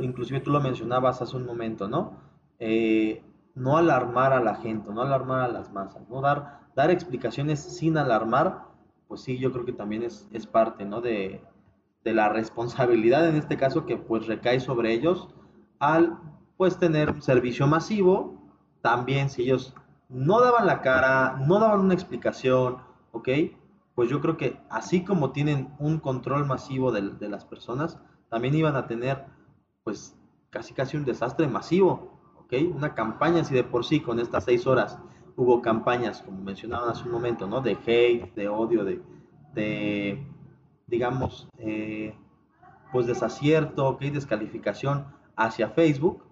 [0.01, 2.17] inclusive tú lo mencionabas hace un momento, ¿no?
[2.59, 3.23] Eh,
[3.55, 6.23] no alarmar a la gente, no alarmar a las masas, ¿no?
[6.23, 8.65] Dar, dar explicaciones sin alarmar,
[9.09, 11.03] pues sí, yo creo que también es, es parte, ¿no?
[11.03, 11.43] De,
[12.03, 15.29] de la responsabilidad en este caso que pues recae sobre ellos
[15.79, 16.19] al
[16.57, 18.35] pues tener un servicio masivo,
[18.83, 19.75] también si ellos
[20.09, 22.79] no daban la cara, no daban una explicación,
[23.13, 23.29] ¿ok?
[23.95, 28.77] Pues yo creo que así como tienen un control masivo de, las personas, también iban
[28.77, 29.27] a tener
[29.85, 30.17] pues
[30.51, 32.55] casi casi un desastre masivo, ¿ok?
[32.75, 34.99] Una campaña, si de por sí con estas seis horas
[35.37, 37.61] hubo campañas, como mencionaban hace un momento, ¿no?
[37.61, 39.01] De hate, de odio, de,
[39.55, 40.27] de
[40.87, 42.15] digamos, eh,
[42.93, 44.01] pues desacierto, ¿ok?
[44.01, 46.25] Descalificación hacia Facebook,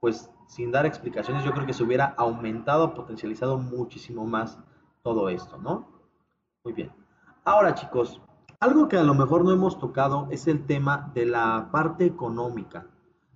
[0.00, 4.58] pues sin dar explicaciones, yo creo que se hubiera aumentado, potencializado muchísimo más
[5.02, 5.88] todo esto, ¿no?
[6.64, 6.92] Muy bien.
[7.44, 8.20] Ahora, chicos,
[8.60, 12.86] algo que a lo mejor no hemos tocado es el tema de la parte económica.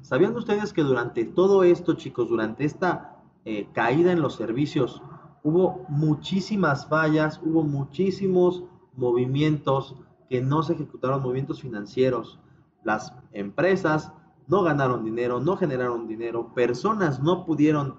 [0.00, 5.02] ¿Sabían ustedes que durante todo esto, chicos, durante esta eh, caída en los servicios,
[5.42, 8.62] hubo muchísimas fallas, hubo muchísimos
[8.94, 9.96] movimientos
[10.28, 12.38] que no se ejecutaron, movimientos financieros?
[12.84, 14.12] Las empresas
[14.46, 17.96] no ganaron dinero, no generaron dinero, personas no pudieron,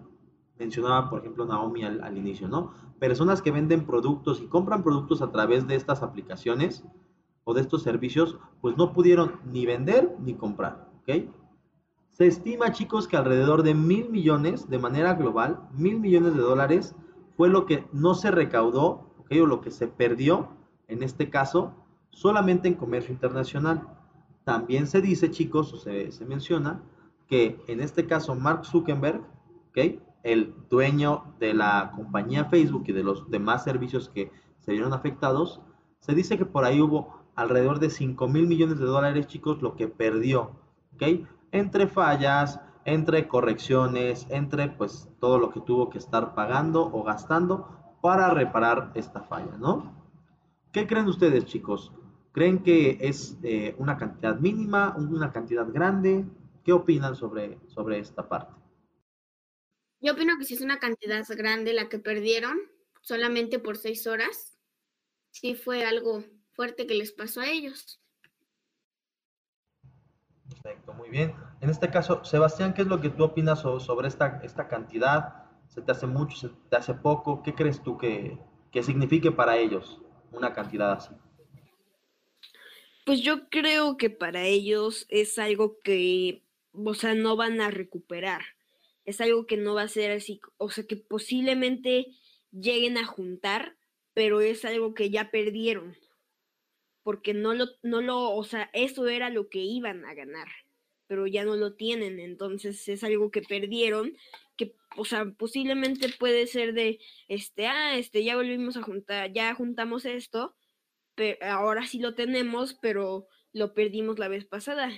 [0.58, 2.72] mencionaba por ejemplo Naomi al, inicio, ¿no?
[3.00, 6.84] Personas que venden productos y compran productos a través de estas aplicaciones
[7.44, 11.30] o de estos servicios, pues no pudieron ni vender ni comprar, ¿ok?
[12.12, 16.96] Se estima, chicos, que alrededor de mil millones, de manera global, mil millones de dólares
[17.36, 20.50] fue lo que no se recaudó, o lo que se perdió,
[20.88, 21.74] en este caso,
[22.10, 23.88] solamente en comercio internacional.
[24.48, 26.82] También se dice, chicos, o se, menciona,
[27.28, 29.22] que en este caso Mark Zuckerberg,
[30.24, 35.60] el dueño de la compañía Facebook y de los demás servicios que se vieron afectados,
[36.00, 39.76] se dice que por ahí hubo alrededor de 5 mil millones de dólares, chicos, lo
[39.76, 40.52] que perdió,
[40.96, 41.28] ¿ok?
[41.52, 47.68] Entre fallas, entre correcciones, entre pues todo lo que tuvo que estar pagando o gastando
[48.02, 49.92] para reparar esta falla, ¿no?
[50.72, 51.92] ¿Qué creen ustedes, chicos?
[52.38, 56.24] ¿Creen que es eh, una cantidad mínima, una cantidad grande?
[56.64, 58.54] ¿Qué opinan sobre, sobre esta parte?
[60.02, 62.60] Yo opino que si es una cantidad grande la que perdieron,
[63.02, 64.56] solamente por seis horas,
[65.32, 66.24] sí fue algo
[66.54, 68.00] fuerte que les pasó a ellos.
[70.48, 71.34] Perfecto, muy bien.
[71.60, 75.46] En este caso, Sebastián, ¿qué es lo que tú opinas sobre esta, esta cantidad?
[75.70, 76.38] ¿Se te hace mucho?
[76.38, 77.42] ¿Se te hace poco?
[77.42, 78.38] ¿Qué crees tú que,
[78.72, 81.16] que signifique para ellos una cantidad así?
[83.08, 86.44] Pues yo creo que para ellos es algo que,
[86.74, 88.42] o sea, no van a recuperar.
[89.06, 92.08] Es algo que no va a ser así, o sea, que posiblemente
[92.52, 93.78] lleguen a juntar,
[94.14, 95.96] pero es algo que ya perdieron,
[97.02, 100.50] porque no lo, no lo, o sea, eso era lo que iban a ganar,
[101.08, 104.18] pero ya no lo tienen, entonces es algo que perdieron,
[104.58, 109.56] que, o sea, posiblemente puede ser de, este, ah, este, ya volvimos a juntar, ya
[109.56, 110.57] juntamos esto,
[111.18, 114.92] pero ahora sí lo tenemos, pero lo perdimos la vez pasada.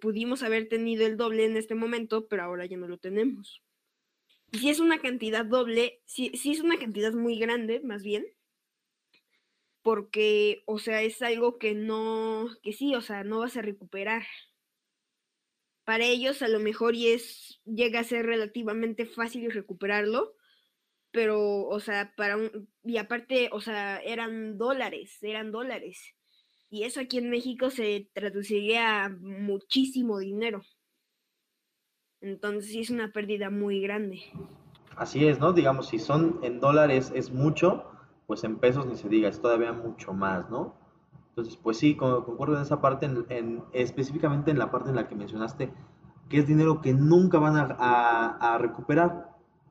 [0.00, 3.62] pudimos haber tenido el doble en este momento, pero ahora ya no lo tenemos.
[4.52, 8.26] Y si es una cantidad doble, si, si es una cantidad muy grande, más bien,
[9.80, 14.24] porque, o sea, es algo que no, que sí, o sea, no vas a recuperar.
[15.84, 20.34] Para ellos a lo mejor y es, llega a ser relativamente fácil recuperarlo,
[21.12, 26.14] pero, o sea, para un, y aparte, o sea, eran dólares, eran dólares.
[26.68, 30.62] Y eso aquí en México se traduciría a muchísimo dinero.
[32.20, 34.22] Entonces sí es una pérdida muy grande.
[34.96, 35.52] Así es, ¿no?
[35.52, 37.86] Digamos, si son en dólares es mucho,
[38.26, 40.76] pues en pesos ni se diga, es todavía mucho más, ¿no?
[41.30, 45.14] Entonces, pues sí, concuerdo en esa parte, en, específicamente en la parte en la que
[45.14, 45.72] mencionaste,
[46.28, 49.29] que es dinero que nunca van a, a recuperar,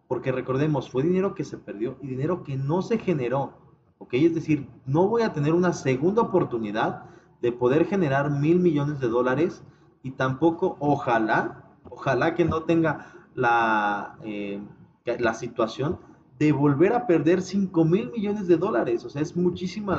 [0.10, 3.54] porque recordemos, fue dinero que se perdió y dinero que no se generó.
[4.00, 4.16] ¿ok?
[4.16, 7.04] Es decir, no voy a tener una segunda oportunidad
[7.44, 9.64] de poder generar mil millones de dólares
[10.02, 14.60] y tampoco, ojalá, ojalá que no tenga la, eh,
[15.06, 16.00] la situación
[16.40, 19.06] de volver a perder 5 mil millones de dólares.
[19.06, 19.96] O sea, es muchísima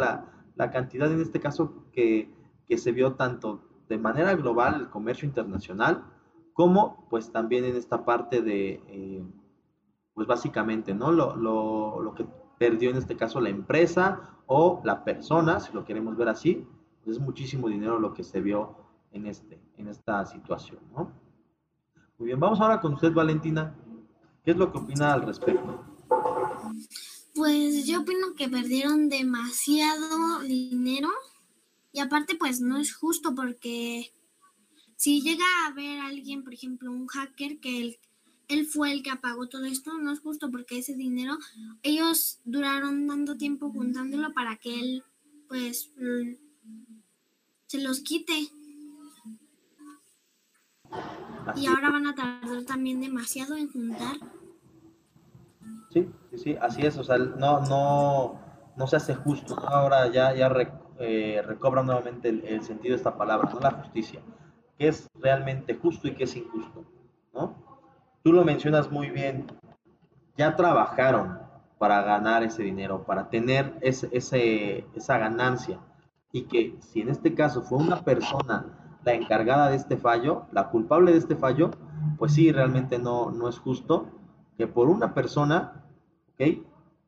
[0.57, 2.35] la, cantidad en este caso que,
[2.77, 6.05] se vio tanto de manera global el comercio internacional
[6.53, 9.25] como pues también en esta parte de, eh,
[10.15, 11.13] pues básicamente, ¿no?
[11.13, 12.27] Lo, lo, lo que
[12.59, 16.67] perdió en este caso la empresa o la persona, si lo queremos ver así,
[17.05, 18.77] pues es muchísimo dinero lo que se vio
[19.13, 21.13] en, este, en esta situación, ¿no?
[22.19, 23.75] Muy bien, vamos ahora con usted, Valentina.
[24.45, 25.85] ¿Qué es lo que opina al respecto?
[27.35, 31.09] Pues yo opino que perdieron demasiado dinero
[31.93, 34.13] y aparte pues no es justo porque
[34.97, 37.99] si llega a haber alguien, por ejemplo, un hacker que el
[38.51, 41.39] él fue el que apagó todo esto, no es justo porque ese dinero,
[41.83, 45.05] ellos duraron tanto tiempo juntándolo para que él,
[45.49, 45.91] pues,
[47.67, 48.49] se los quite.
[51.57, 54.17] y ahora van a tardar también demasiado en juntar.
[55.93, 58.41] Sí, sí, sí, así es, o sea, no, no,
[58.77, 60.53] no se hace justo, ahora ya, ya
[60.99, 64.21] eh, recobra nuevamente el, el, sentido de esta palabra, no la justicia,
[64.79, 66.85] que es realmente justo y que es injusto,
[67.33, 67.70] ¿no?
[68.23, 69.47] Tú lo mencionas muy bien,
[70.37, 71.39] ya trabajaron
[71.79, 75.79] para ganar ese dinero, para tener ese, esa ganancia.
[76.33, 80.69] Y que si en este caso fue una persona la encargada de este fallo, la
[80.69, 81.71] culpable de este fallo,
[82.19, 84.07] pues sí, realmente no, no es justo
[84.57, 85.85] que por una persona,
[86.35, 86.59] ¿ok?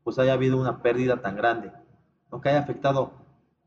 [0.04, 1.70] Pues haya habido una pérdida tan grande,
[2.30, 2.40] ¿no?
[2.40, 3.12] Que haya afectado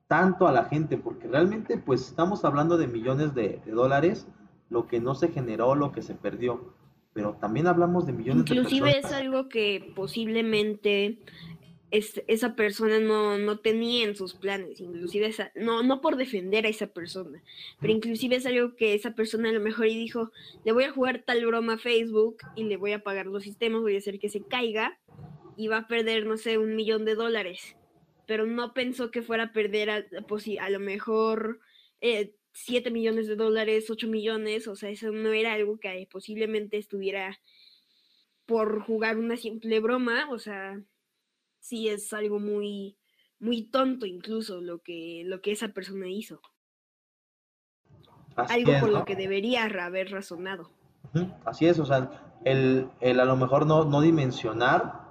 [0.08, 4.28] tanto a la gente, porque realmente pues estamos hablando de millones de dólares,
[4.70, 6.74] lo que no se generó, lo que se perdió
[7.16, 8.74] pero también hablamos de millones de personas.
[8.74, 11.18] Inclusive es algo que posiblemente
[11.89, 16.88] esa persona no, tenía en sus planes, inclusive esa, no, no por defender a esa
[16.88, 17.41] persona,
[17.80, 20.34] pero inclusive es algo que esa persona a lo mejor y dijo,
[20.66, 23.80] le voy a jugar tal broma a Facebook y le voy a pagar los sistemas,
[23.80, 24.99] voy a hacer que se caiga
[25.55, 27.78] y va a perder, no sé, un millón de dólares,
[28.28, 31.61] pero no pensó que fuera a perder a, pues, a lo mejor
[32.01, 36.78] eh, 7 millones de dólares, 8 millones, o sea, eso no era algo que posiblemente
[36.78, 37.38] estuviera
[38.45, 40.82] por jugar una simple broma, o sea,
[41.60, 42.97] sí es algo muy,
[43.39, 46.39] muy tonto incluso lo que, lo que esa persona hizo.
[48.38, 50.72] algo con lo que debería haber razonado.
[51.43, 55.03] Así es, o sea, el, el a lo mejor no, no dimensionar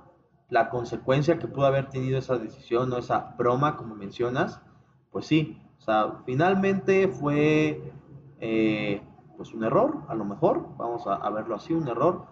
[0.49, 4.63] la consecuencia que pudo haber tenido esa decisión o esa broma, como mencionas,
[5.11, 7.93] pues sí, o sea, finalmente fue
[8.41, 9.03] eh,
[9.37, 12.25] pues un error, a lo mejor, vamos a, verlo así, un error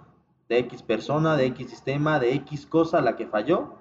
[0.49, 3.75] de X persona, de X sistema, de X cosa la que falló,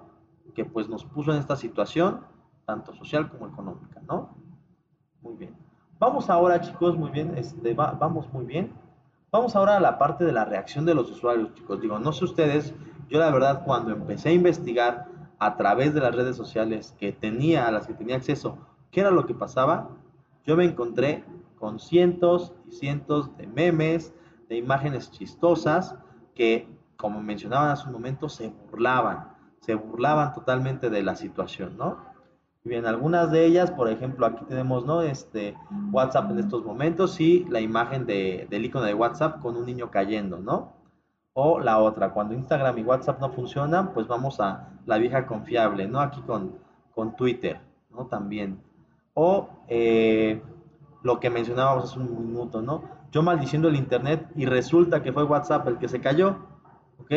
[0.54, 2.20] que pues nos puso en esta situación,
[2.66, 4.36] tanto social como económica, ¿no?
[5.22, 5.56] Muy bien.
[5.98, 8.74] Vamos ahora, chicos, muy bien, este, vamos muy bien.
[9.30, 11.80] Vamos ahora a la parte de la reacción de los usuarios, chicos.
[11.80, 12.74] Digo, no sé ustedes,
[13.08, 15.06] yo la verdad cuando empecé a investigar
[15.38, 18.58] a través de las redes sociales que tenía, a las que tenía acceso,
[18.92, 19.88] qué era lo que pasaba,
[20.44, 21.24] yo me encontré
[21.58, 24.14] con cientos y cientos de memes,
[24.48, 25.96] de imágenes chistosas
[26.34, 32.12] que, como mencionaban hace un momento, se burlaban, se burlaban totalmente de la situación, ¿no?
[32.64, 35.02] Y bien, algunas de ellas, por ejemplo, aquí tenemos, ¿no?
[35.02, 35.56] Este
[35.90, 39.90] WhatsApp en estos momentos y la imagen de, del icono de WhatsApp con un niño
[39.90, 40.74] cayendo, ¿no?
[41.32, 45.88] O la otra, cuando Instagram y WhatsApp no funcionan, pues vamos a la vieja confiable,
[45.88, 45.98] ¿no?
[46.00, 46.58] Aquí con,
[46.94, 47.58] con Twitter,
[47.90, 48.06] ¿no?
[48.06, 48.60] También.
[49.14, 50.42] O eh,
[51.02, 52.84] lo que mencionábamos hace un minuto, ¿no?
[53.10, 56.36] Yo maldiciendo el Internet y resulta que fue WhatsApp el que se cayó,
[56.98, 57.12] ¿ok?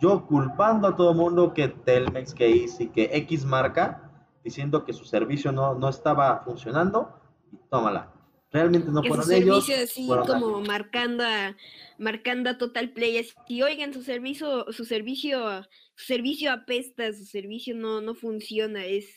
[0.00, 4.10] Yo culpando a todo el mundo que Telmex, que Easy, que X marca,
[4.42, 7.10] diciendo que su servicio no, no estaba funcionando,
[7.52, 8.14] y tómala
[8.54, 9.68] realmente no fueron ellos.
[9.68, 11.56] así como marcando a,
[11.98, 15.66] marcando a Total Play, y oigan, su servicio, su servicio,
[15.96, 19.08] su servicio apesta, su servicio no, no funciona, es,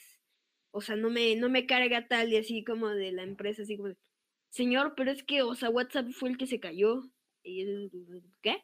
[0.72, 3.78] o sea, no me, no me carga tal y así como de la empresa, así
[3.78, 3.94] como
[4.50, 7.04] señor, pero es que, o sea, WhatsApp fue el que se cayó.
[7.44, 7.90] ¿Y
[8.42, 8.64] ¿Qué?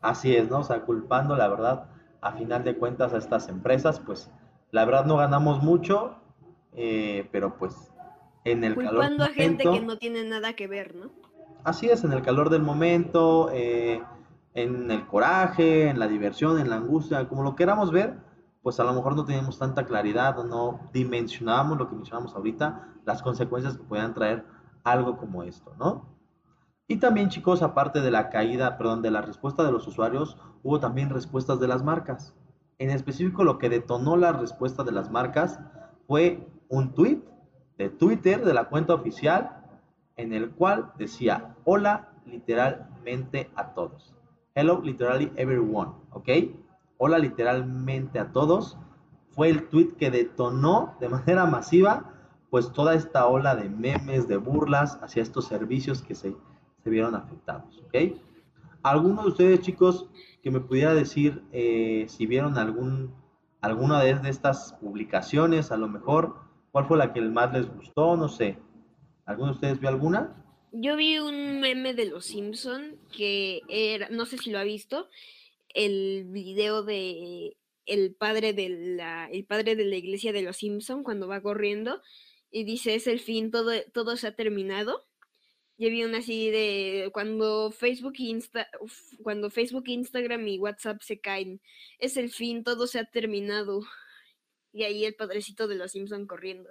[0.00, 0.60] Así es, ¿no?
[0.60, 1.88] O sea, culpando, la verdad,
[2.20, 4.30] a final de cuentas a estas empresas, pues,
[4.70, 6.16] la verdad no ganamos mucho,
[6.74, 7.92] eh, pero pues
[8.44, 11.10] en el calor del a gente que no tiene nada que ver, ¿no?
[11.64, 14.02] Así es, en el calor del momento, eh,
[14.54, 18.14] en el coraje, en la diversión, en la angustia, como lo queramos ver,
[18.62, 22.94] pues a lo mejor no teníamos tanta claridad o no dimensionábamos lo que mencionamos ahorita,
[23.04, 24.44] las consecuencias que puedan traer
[24.84, 26.10] algo como esto, ¿no?
[26.86, 30.80] Y también, chicos, aparte de la caída, perdón, de la respuesta de los usuarios, hubo
[30.80, 32.34] también respuestas de las marcas.
[32.78, 35.60] En específico, lo que detonó la respuesta de las marcas
[36.08, 37.22] fue un tweet
[37.78, 39.60] de Twitter, de la cuenta oficial,
[40.16, 44.14] en el cual decía, hola literalmente a todos.
[44.54, 46.28] Hello literally everyone, ¿ok?
[47.02, 48.76] Hola literalmente a todos.
[49.30, 52.12] Fue el tweet que detonó de manera masiva
[52.50, 56.36] pues toda esta ola de memes, de burlas hacia estos servicios que se,
[56.84, 58.18] se vieron afectados, ¿ok?
[58.82, 60.10] ¿Alguno de ustedes, chicos,
[60.42, 63.14] que me pudiera decir eh, si vieron algún,
[63.62, 66.34] alguna de, estas publicaciones, a lo mejor,
[66.70, 68.16] ¿Cuál fue la que más les gustó?
[68.16, 68.58] No sé.
[69.26, 70.36] ¿Alguno de ustedes vio alguna?
[70.72, 75.08] Yo vi un meme de Los Simpson que era, no sé si lo ha visto,
[75.74, 77.56] el video de
[77.86, 82.00] el padre de la, el padre de la iglesia de Los Simpson cuando va corriendo
[82.50, 85.06] y dice es el fin, todo, todo se ha terminado.
[85.78, 88.68] Yo vi una así de cuando Facebook, Insta,
[89.22, 91.60] cuando Facebook, Instagram y WhatsApp se caen,
[91.98, 93.80] es el fin, todo se ha terminado.
[94.72, 96.68] Y ahí el padrecito de los Simpson corriendo.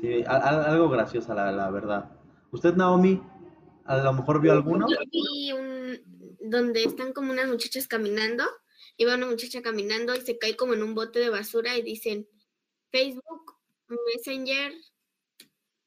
[0.00, 2.10] Sí, algo graciosa, la, la verdad.
[2.50, 3.22] ¿Usted, Naomi,
[3.84, 4.86] a lo mejor vio alguno?
[4.88, 5.75] Yo vi un
[6.50, 8.44] donde están como unas muchachas caminando,
[8.96, 11.82] y va una muchacha caminando y se cae como en un bote de basura y
[11.82, 12.26] dicen
[12.90, 13.56] Facebook,
[13.88, 14.72] Messenger,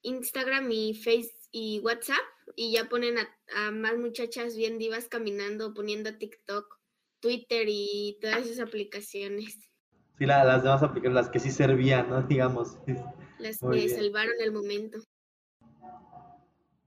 [0.04, 2.18] Instagram y Face y WhatsApp
[2.56, 6.80] y ya ponen a, a más muchachas bien divas caminando, poniendo TikTok,
[7.20, 9.56] Twitter y todas esas aplicaciones.
[10.18, 12.22] Sí, las demás aplicaciones, las que sí servían, ¿no?
[12.28, 12.78] Digamos.
[13.40, 15.00] Las que salvaron el momento.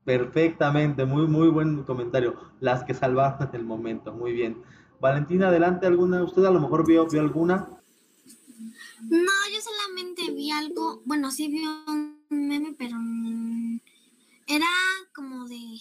[0.05, 2.37] Perfectamente, muy, muy buen comentario.
[2.61, 4.63] Las que salvaron el momento, muy bien.
[5.01, 6.23] Valentina, adelante, ¿alguna?
[6.23, 7.69] ¿Usted a lo mejor vio, vio alguna?
[9.03, 12.97] No, yo solamente vi algo, bueno, sí vi un meme, pero
[14.47, 14.67] era
[15.15, 15.81] como de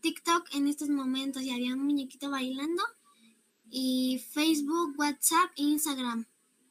[0.00, 2.82] TikTok en estos momentos y había un muñequito bailando
[3.70, 6.26] y Facebook, WhatsApp e Instagram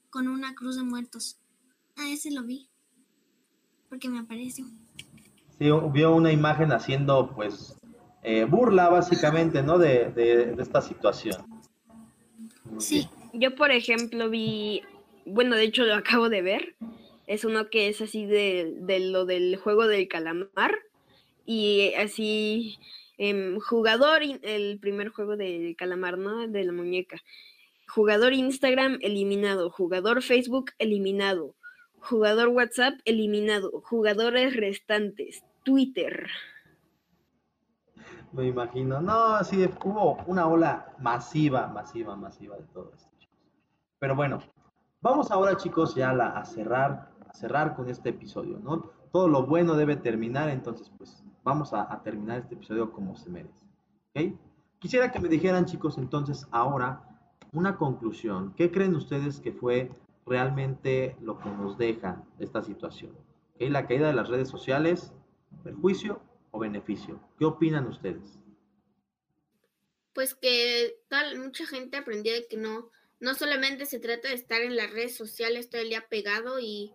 [0.10, 1.38] con una cruz de muertos.
[1.98, 2.70] Ah, ese lo vi.
[3.90, 4.66] Porque me apareció.
[5.60, 7.80] Sí, vio una imagen haciendo, pues,
[8.24, 9.78] eh, burla básicamente, ¿no?
[9.78, 11.46] De, esta situación.
[12.78, 13.08] sí.
[13.38, 14.82] Yo, por ejemplo, vi,
[15.26, 16.76] bueno, de hecho lo acabo de ver,
[17.28, 20.78] Es uno que es así de, de lo del juego del calamar
[21.46, 22.78] y así
[23.18, 26.48] em, jugador, el primer juego del calamar, ¿no?
[26.48, 27.22] De la muñeca.
[27.88, 31.56] Jugador Instagram eliminado, jugador Facebook eliminado,
[32.10, 36.28] jugador WhatsApp eliminado, jugadores restantes, Twitter.
[38.32, 43.10] Me imagino, no, sí, hubo una ola masiva, masiva, masiva de todo esto.
[44.00, 44.40] Pero bueno,
[45.02, 48.92] vamos ahora, chicos, ya a, a cerrar, cerrar con este episodio, ¿no?
[49.12, 53.30] Todo lo bueno debe terminar, entonces, pues, vamos a, a terminar este episodio como se
[53.30, 53.66] merece,
[54.14, 54.38] ¿ok?
[54.80, 57.02] Quisiera que me dijeran, chicos, entonces, ahora,
[57.54, 58.54] una conclusión.
[58.56, 59.92] ¿Qué creen ustedes que fue
[60.26, 63.16] realmente lo que nos deja esta situación?
[63.56, 63.70] ¿Okay?
[63.70, 65.14] La caída de las redes sociales,
[65.64, 66.22] perjuicio
[66.52, 67.20] o beneficio.
[67.38, 68.40] ¿Qué opinan ustedes?
[70.14, 74.62] Pues que tal, mucha gente aprendió de que no, no solamente se trata de estar
[74.62, 76.94] en las redes sociales todo el día pegado y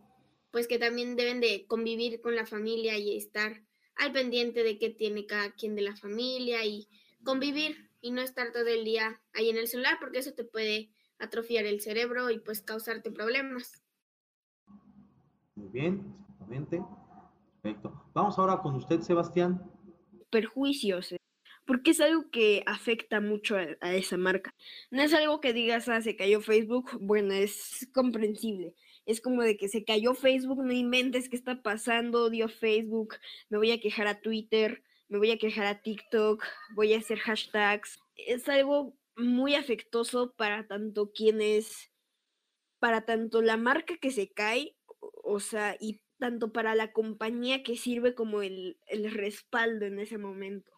[0.50, 3.62] pues que también deben de convivir con la familia y estar
[3.96, 6.88] al pendiente de qué tiene cada quien de la familia y
[7.22, 10.90] convivir y no estar todo el día ahí en el celular porque eso te puede
[11.20, 13.82] atrofiar el cerebro y pues causarte problemas.
[15.54, 16.82] Muy bien, exactamente.
[17.62, 18.04] Perfecto.
[18.14, 19.62] Vamos ahora con usted, Sebastián.
[20.30, 21.14] Perjuicios,
[21.66, 24.54] porque es algo que afecta mucho a, a, esa marca.
[24.90, 28.74] No es algo que digas, ah, se cayó Facebook, bueno, es comprensible.
[29.06, 33.16] Es como de que se cayó Facebook, no inventes qué está pasando, dio Facebook,
[33.48, 36.44] me voy a quejar a Twitter, me voy a quejar a TikTok,
[36.74, 37.98] voy a hacer hashtags.
[38.14, 41.90] Es algo muy afectoso para tanto quienes,
[42.78, 47.76] para tanto la marca que se cae, o sea, y tanto para la compañía que
[47.76, 50.72] sirve como el, el respaldo en ese momento,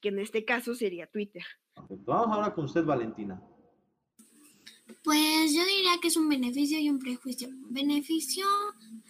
[0.00, 1.44] que en este caso sería Twitter.
[1.74, 2.12] Perfecto.
[2.12, 3.42] Vamos ahora con usted, Valentina.
[5.02, 7.48] Pues yo diría que es un beneficio y un prejuicio.
[7.70, 8.46] Beneficio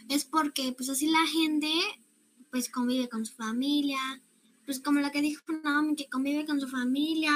[0.09, 1.69] es porque pues así la gente
[2.51, 3.99] pues convive con su familia,
[4.67, 7.33] pues como la que dijo Naomi, que convive con su familia,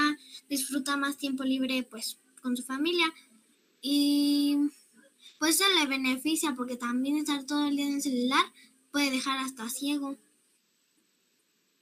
[0.49, 3.07] disfruta más tiempo libre pues con su familia
[3.81, 4.59] y
[5.39, 8.45] pues se le beneficia porque también estar todo el día en el celular
[8.91, 10.17] puede dejar hasta ciego.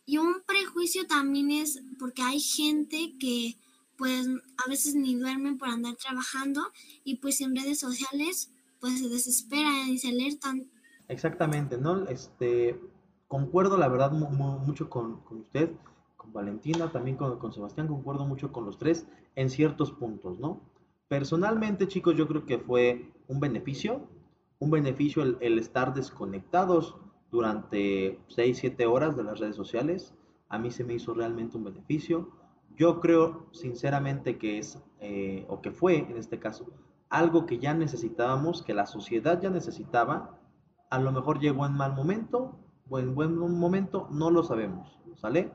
[0.05, 3.57] Y un prejuicio también es porque hay gente que
[3.97, 4.29] pues
[4.65, 6.63] a veces ni duermen por andar trabajando
[7.05, 10.71] y pues en redes sociales pues se desesperan y se alertan.
[11.09, 12.07] Exactamente, ¿no?
[12.09, 12.79] Este,
[13.29, 15.71] concuerdo la verdad mucho con, con, usted,
[16.17, 19.07] con Valentina, también con, con, Sebastián, concuerdo mucho con los tres
[19.37, 20.61] en ciertos puntos, ¿no?
[21.09, 24.03] Personalmente, chicos, yo creo que fue un beneficio,
[24.59, 26.97] un beneficio el, el estar desconectados
[27.31, 30.15] durante 6, 7 horas de las redes sociales.
[30.49, 32.31] A mí se me hizo realmente un beneficio.
[32.77, 36.67] Yo creo sinceramente que es, eh, o que fue en este caso,
[37.11, 40.39] algo que ya necesitábamos, que la sociedad ya necesitaba.
[40.91, 42.59] A lo mejor llegó en mal momento,
[42.89, 45.53] buen, buen momento, no lo sabemos, ¿sale?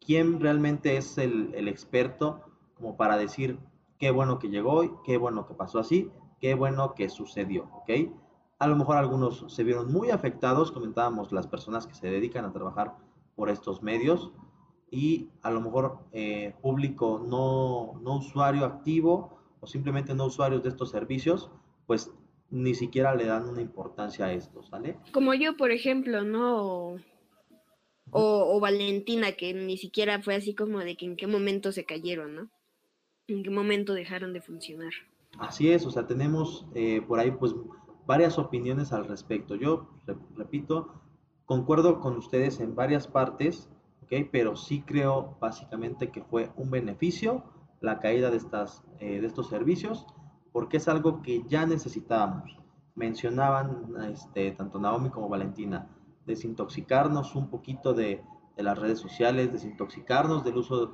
[0.00, 2.40] ¿Quién realmente es el, experto
[2.74, 3.58] como para decir
[3.98, 6.10] qué bueno que llegó, qué bueno que pasó así,
[6.40, 7.90] qué bueno que sucedió, ¿ok?
[8.58, 12.52] A lo mejor algunos se vieron muy afectados, comentábamos las personas que se dedican a
[12.52, 12.96] trabajar
[13.36, 14.32] por estos medios
[14.90, 20.68] y a lo mejor eh, público no, no usuario activo o simplemente no usuarios de
[20.68, 21.50] estos servicios,
[21.86, 22.12] pues
[22.52, 24.98] ni siquiera le dan una importancia a esto, ¿sale?
[25.12, 26.58] Como yo, por ejemplo, ¿no?
[26.64, 26.98] O,
[28.10, 32.34] o, Valentina, que ni siquiera fue así como de que en qué momento se cayeron,
[32.36, 32.50] ¿no?
[33.26, 34.92] En qué momento dejaron de funcionar.
[35.38, 37.54] Así es, o sea, tenemos eh, por ahí pues
[38.06, 39.54] varias opiniones al respecto.
[39.54, 39.88] Yo,
[40.36, 41.00] repito,
[41.46, 43.70] concuerdo con ustedes en varias partes,
[44.02, 44.28] ¿ok?
[44.30, 47.44] Pero sí creo básicamente que fue un beneficio
[47.80, 50.06] la caída de, estas, eh, de estos servicios
[50.52, 52.56] porque es algo que ya necesitábamos.
[52.94, 55.88] Mencionaban este, tanto Naomi como Valentina,
[56.26, 58.22] desintoxicarnos un poquito de,
[58.56, 60.92] las redes sociales, desintoxicarnos del uso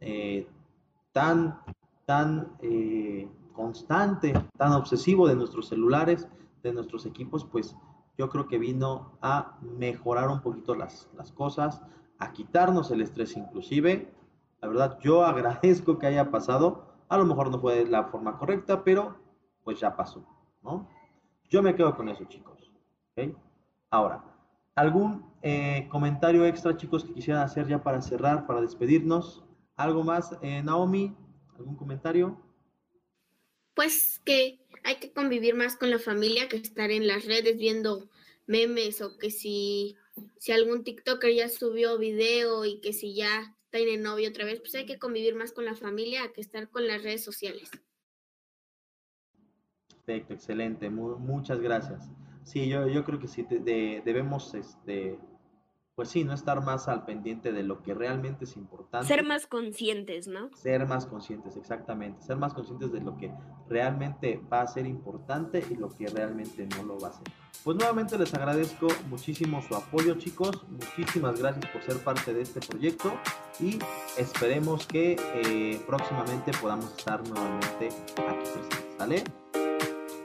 [0.00, 0.48] eh,
[1.12, 1.60] tan,
[2.06, 6.28] tan eh, constante, tan obsesivo de nuestros celulares,
[6.62, 7.76] de nuestros equipos, pues
[8.16, 11.82] yo creo que vino a mejorar un poquito las, las cosas,
[12.18, 14.14] a quitarnos el estrés inclusive.
[14.60, 18.84] La verdad, yo agradezco que haya pasado a lo mejor no fue la forma correcta,
[18.84, 19.18] pero
[19.64, 20.24] pues ya pasó,
[20.62, 20.88] ¿no?
[21.48, 22.70] Yo me quedo con eso, chicos.
[23.10, 23.34] ¿okay?
[23.90, 24.24] Ahora,
[24.76, 29.44] ¿algún eh, comentario extra, chicos, que quisieran hacer ya para cerrar, para despedirnos?
[29.74, 31.16] ¿Algo más, eh, Naomi?
[31.58, 32.40] ¿Algún comentario?
[33.74, 38.08] Pues que hay que convivir más con la familia que estar en las redes viendo
[38.46, 39.96] memes o que si,
[40.38, 44.74] si algún TikToker ya subió video y que si ya tiene novio otra vez, pues
[44.74, 47.70] hay que convivir más con la familia que estar con las redes sociales.
[49.88, 52.10] Perfecto, excelente, muchas gracias.
[52.44, 55.18] Sí, yo, yo creo que sí, debemos, este,
[56.00, 59.06] pues sí, no estar más al pendiente de lo que realmente es importante.
[59.06, 60.48] Ser más conscientes, ¿no?
[60.54, 62.22] Ser más conscientes, exactamente.
[62.22, 63.30] Ser más conscientes de lo que
[63.68, 67.24] realmente va a ser importante y lo que realmente no lo va a ser.
[67.62, 70.66] Pues nuevamente les agradezco muchísimo su apoyo, chicos.
[70.70, 73.12] Muchísimas gracias por ser parte de este proyecto
[73.60, 73.78] y
[74.16, 78.94] esperemos que eh, próximamente podamos estar nuevamente aquí presentes.
[78.96, 79.24] ¿Sale?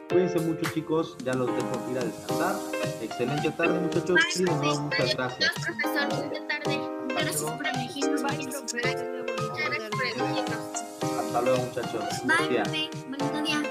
[0.10, 1.18] Cuídense mucho, chicos.
[1.24, 2.56] Ya los dejo ir a descansar.
[3.02, 4.18] Excelente tarde, muchachos.
[4.82, 5.52] muchas gracias.
[5.54, 6.28] profesor.
[6.28, 6.80] Buena tarde.
[7.10, 8.22] Gracias por elegirnos.
[8.22, 10.60] Muchas gracias por elegirnos.
[11.20, 12.04] Hasta luego, muchachos.
[12.24, 12.90] Bye, bye.
[13.10, 13.64] Bonito día.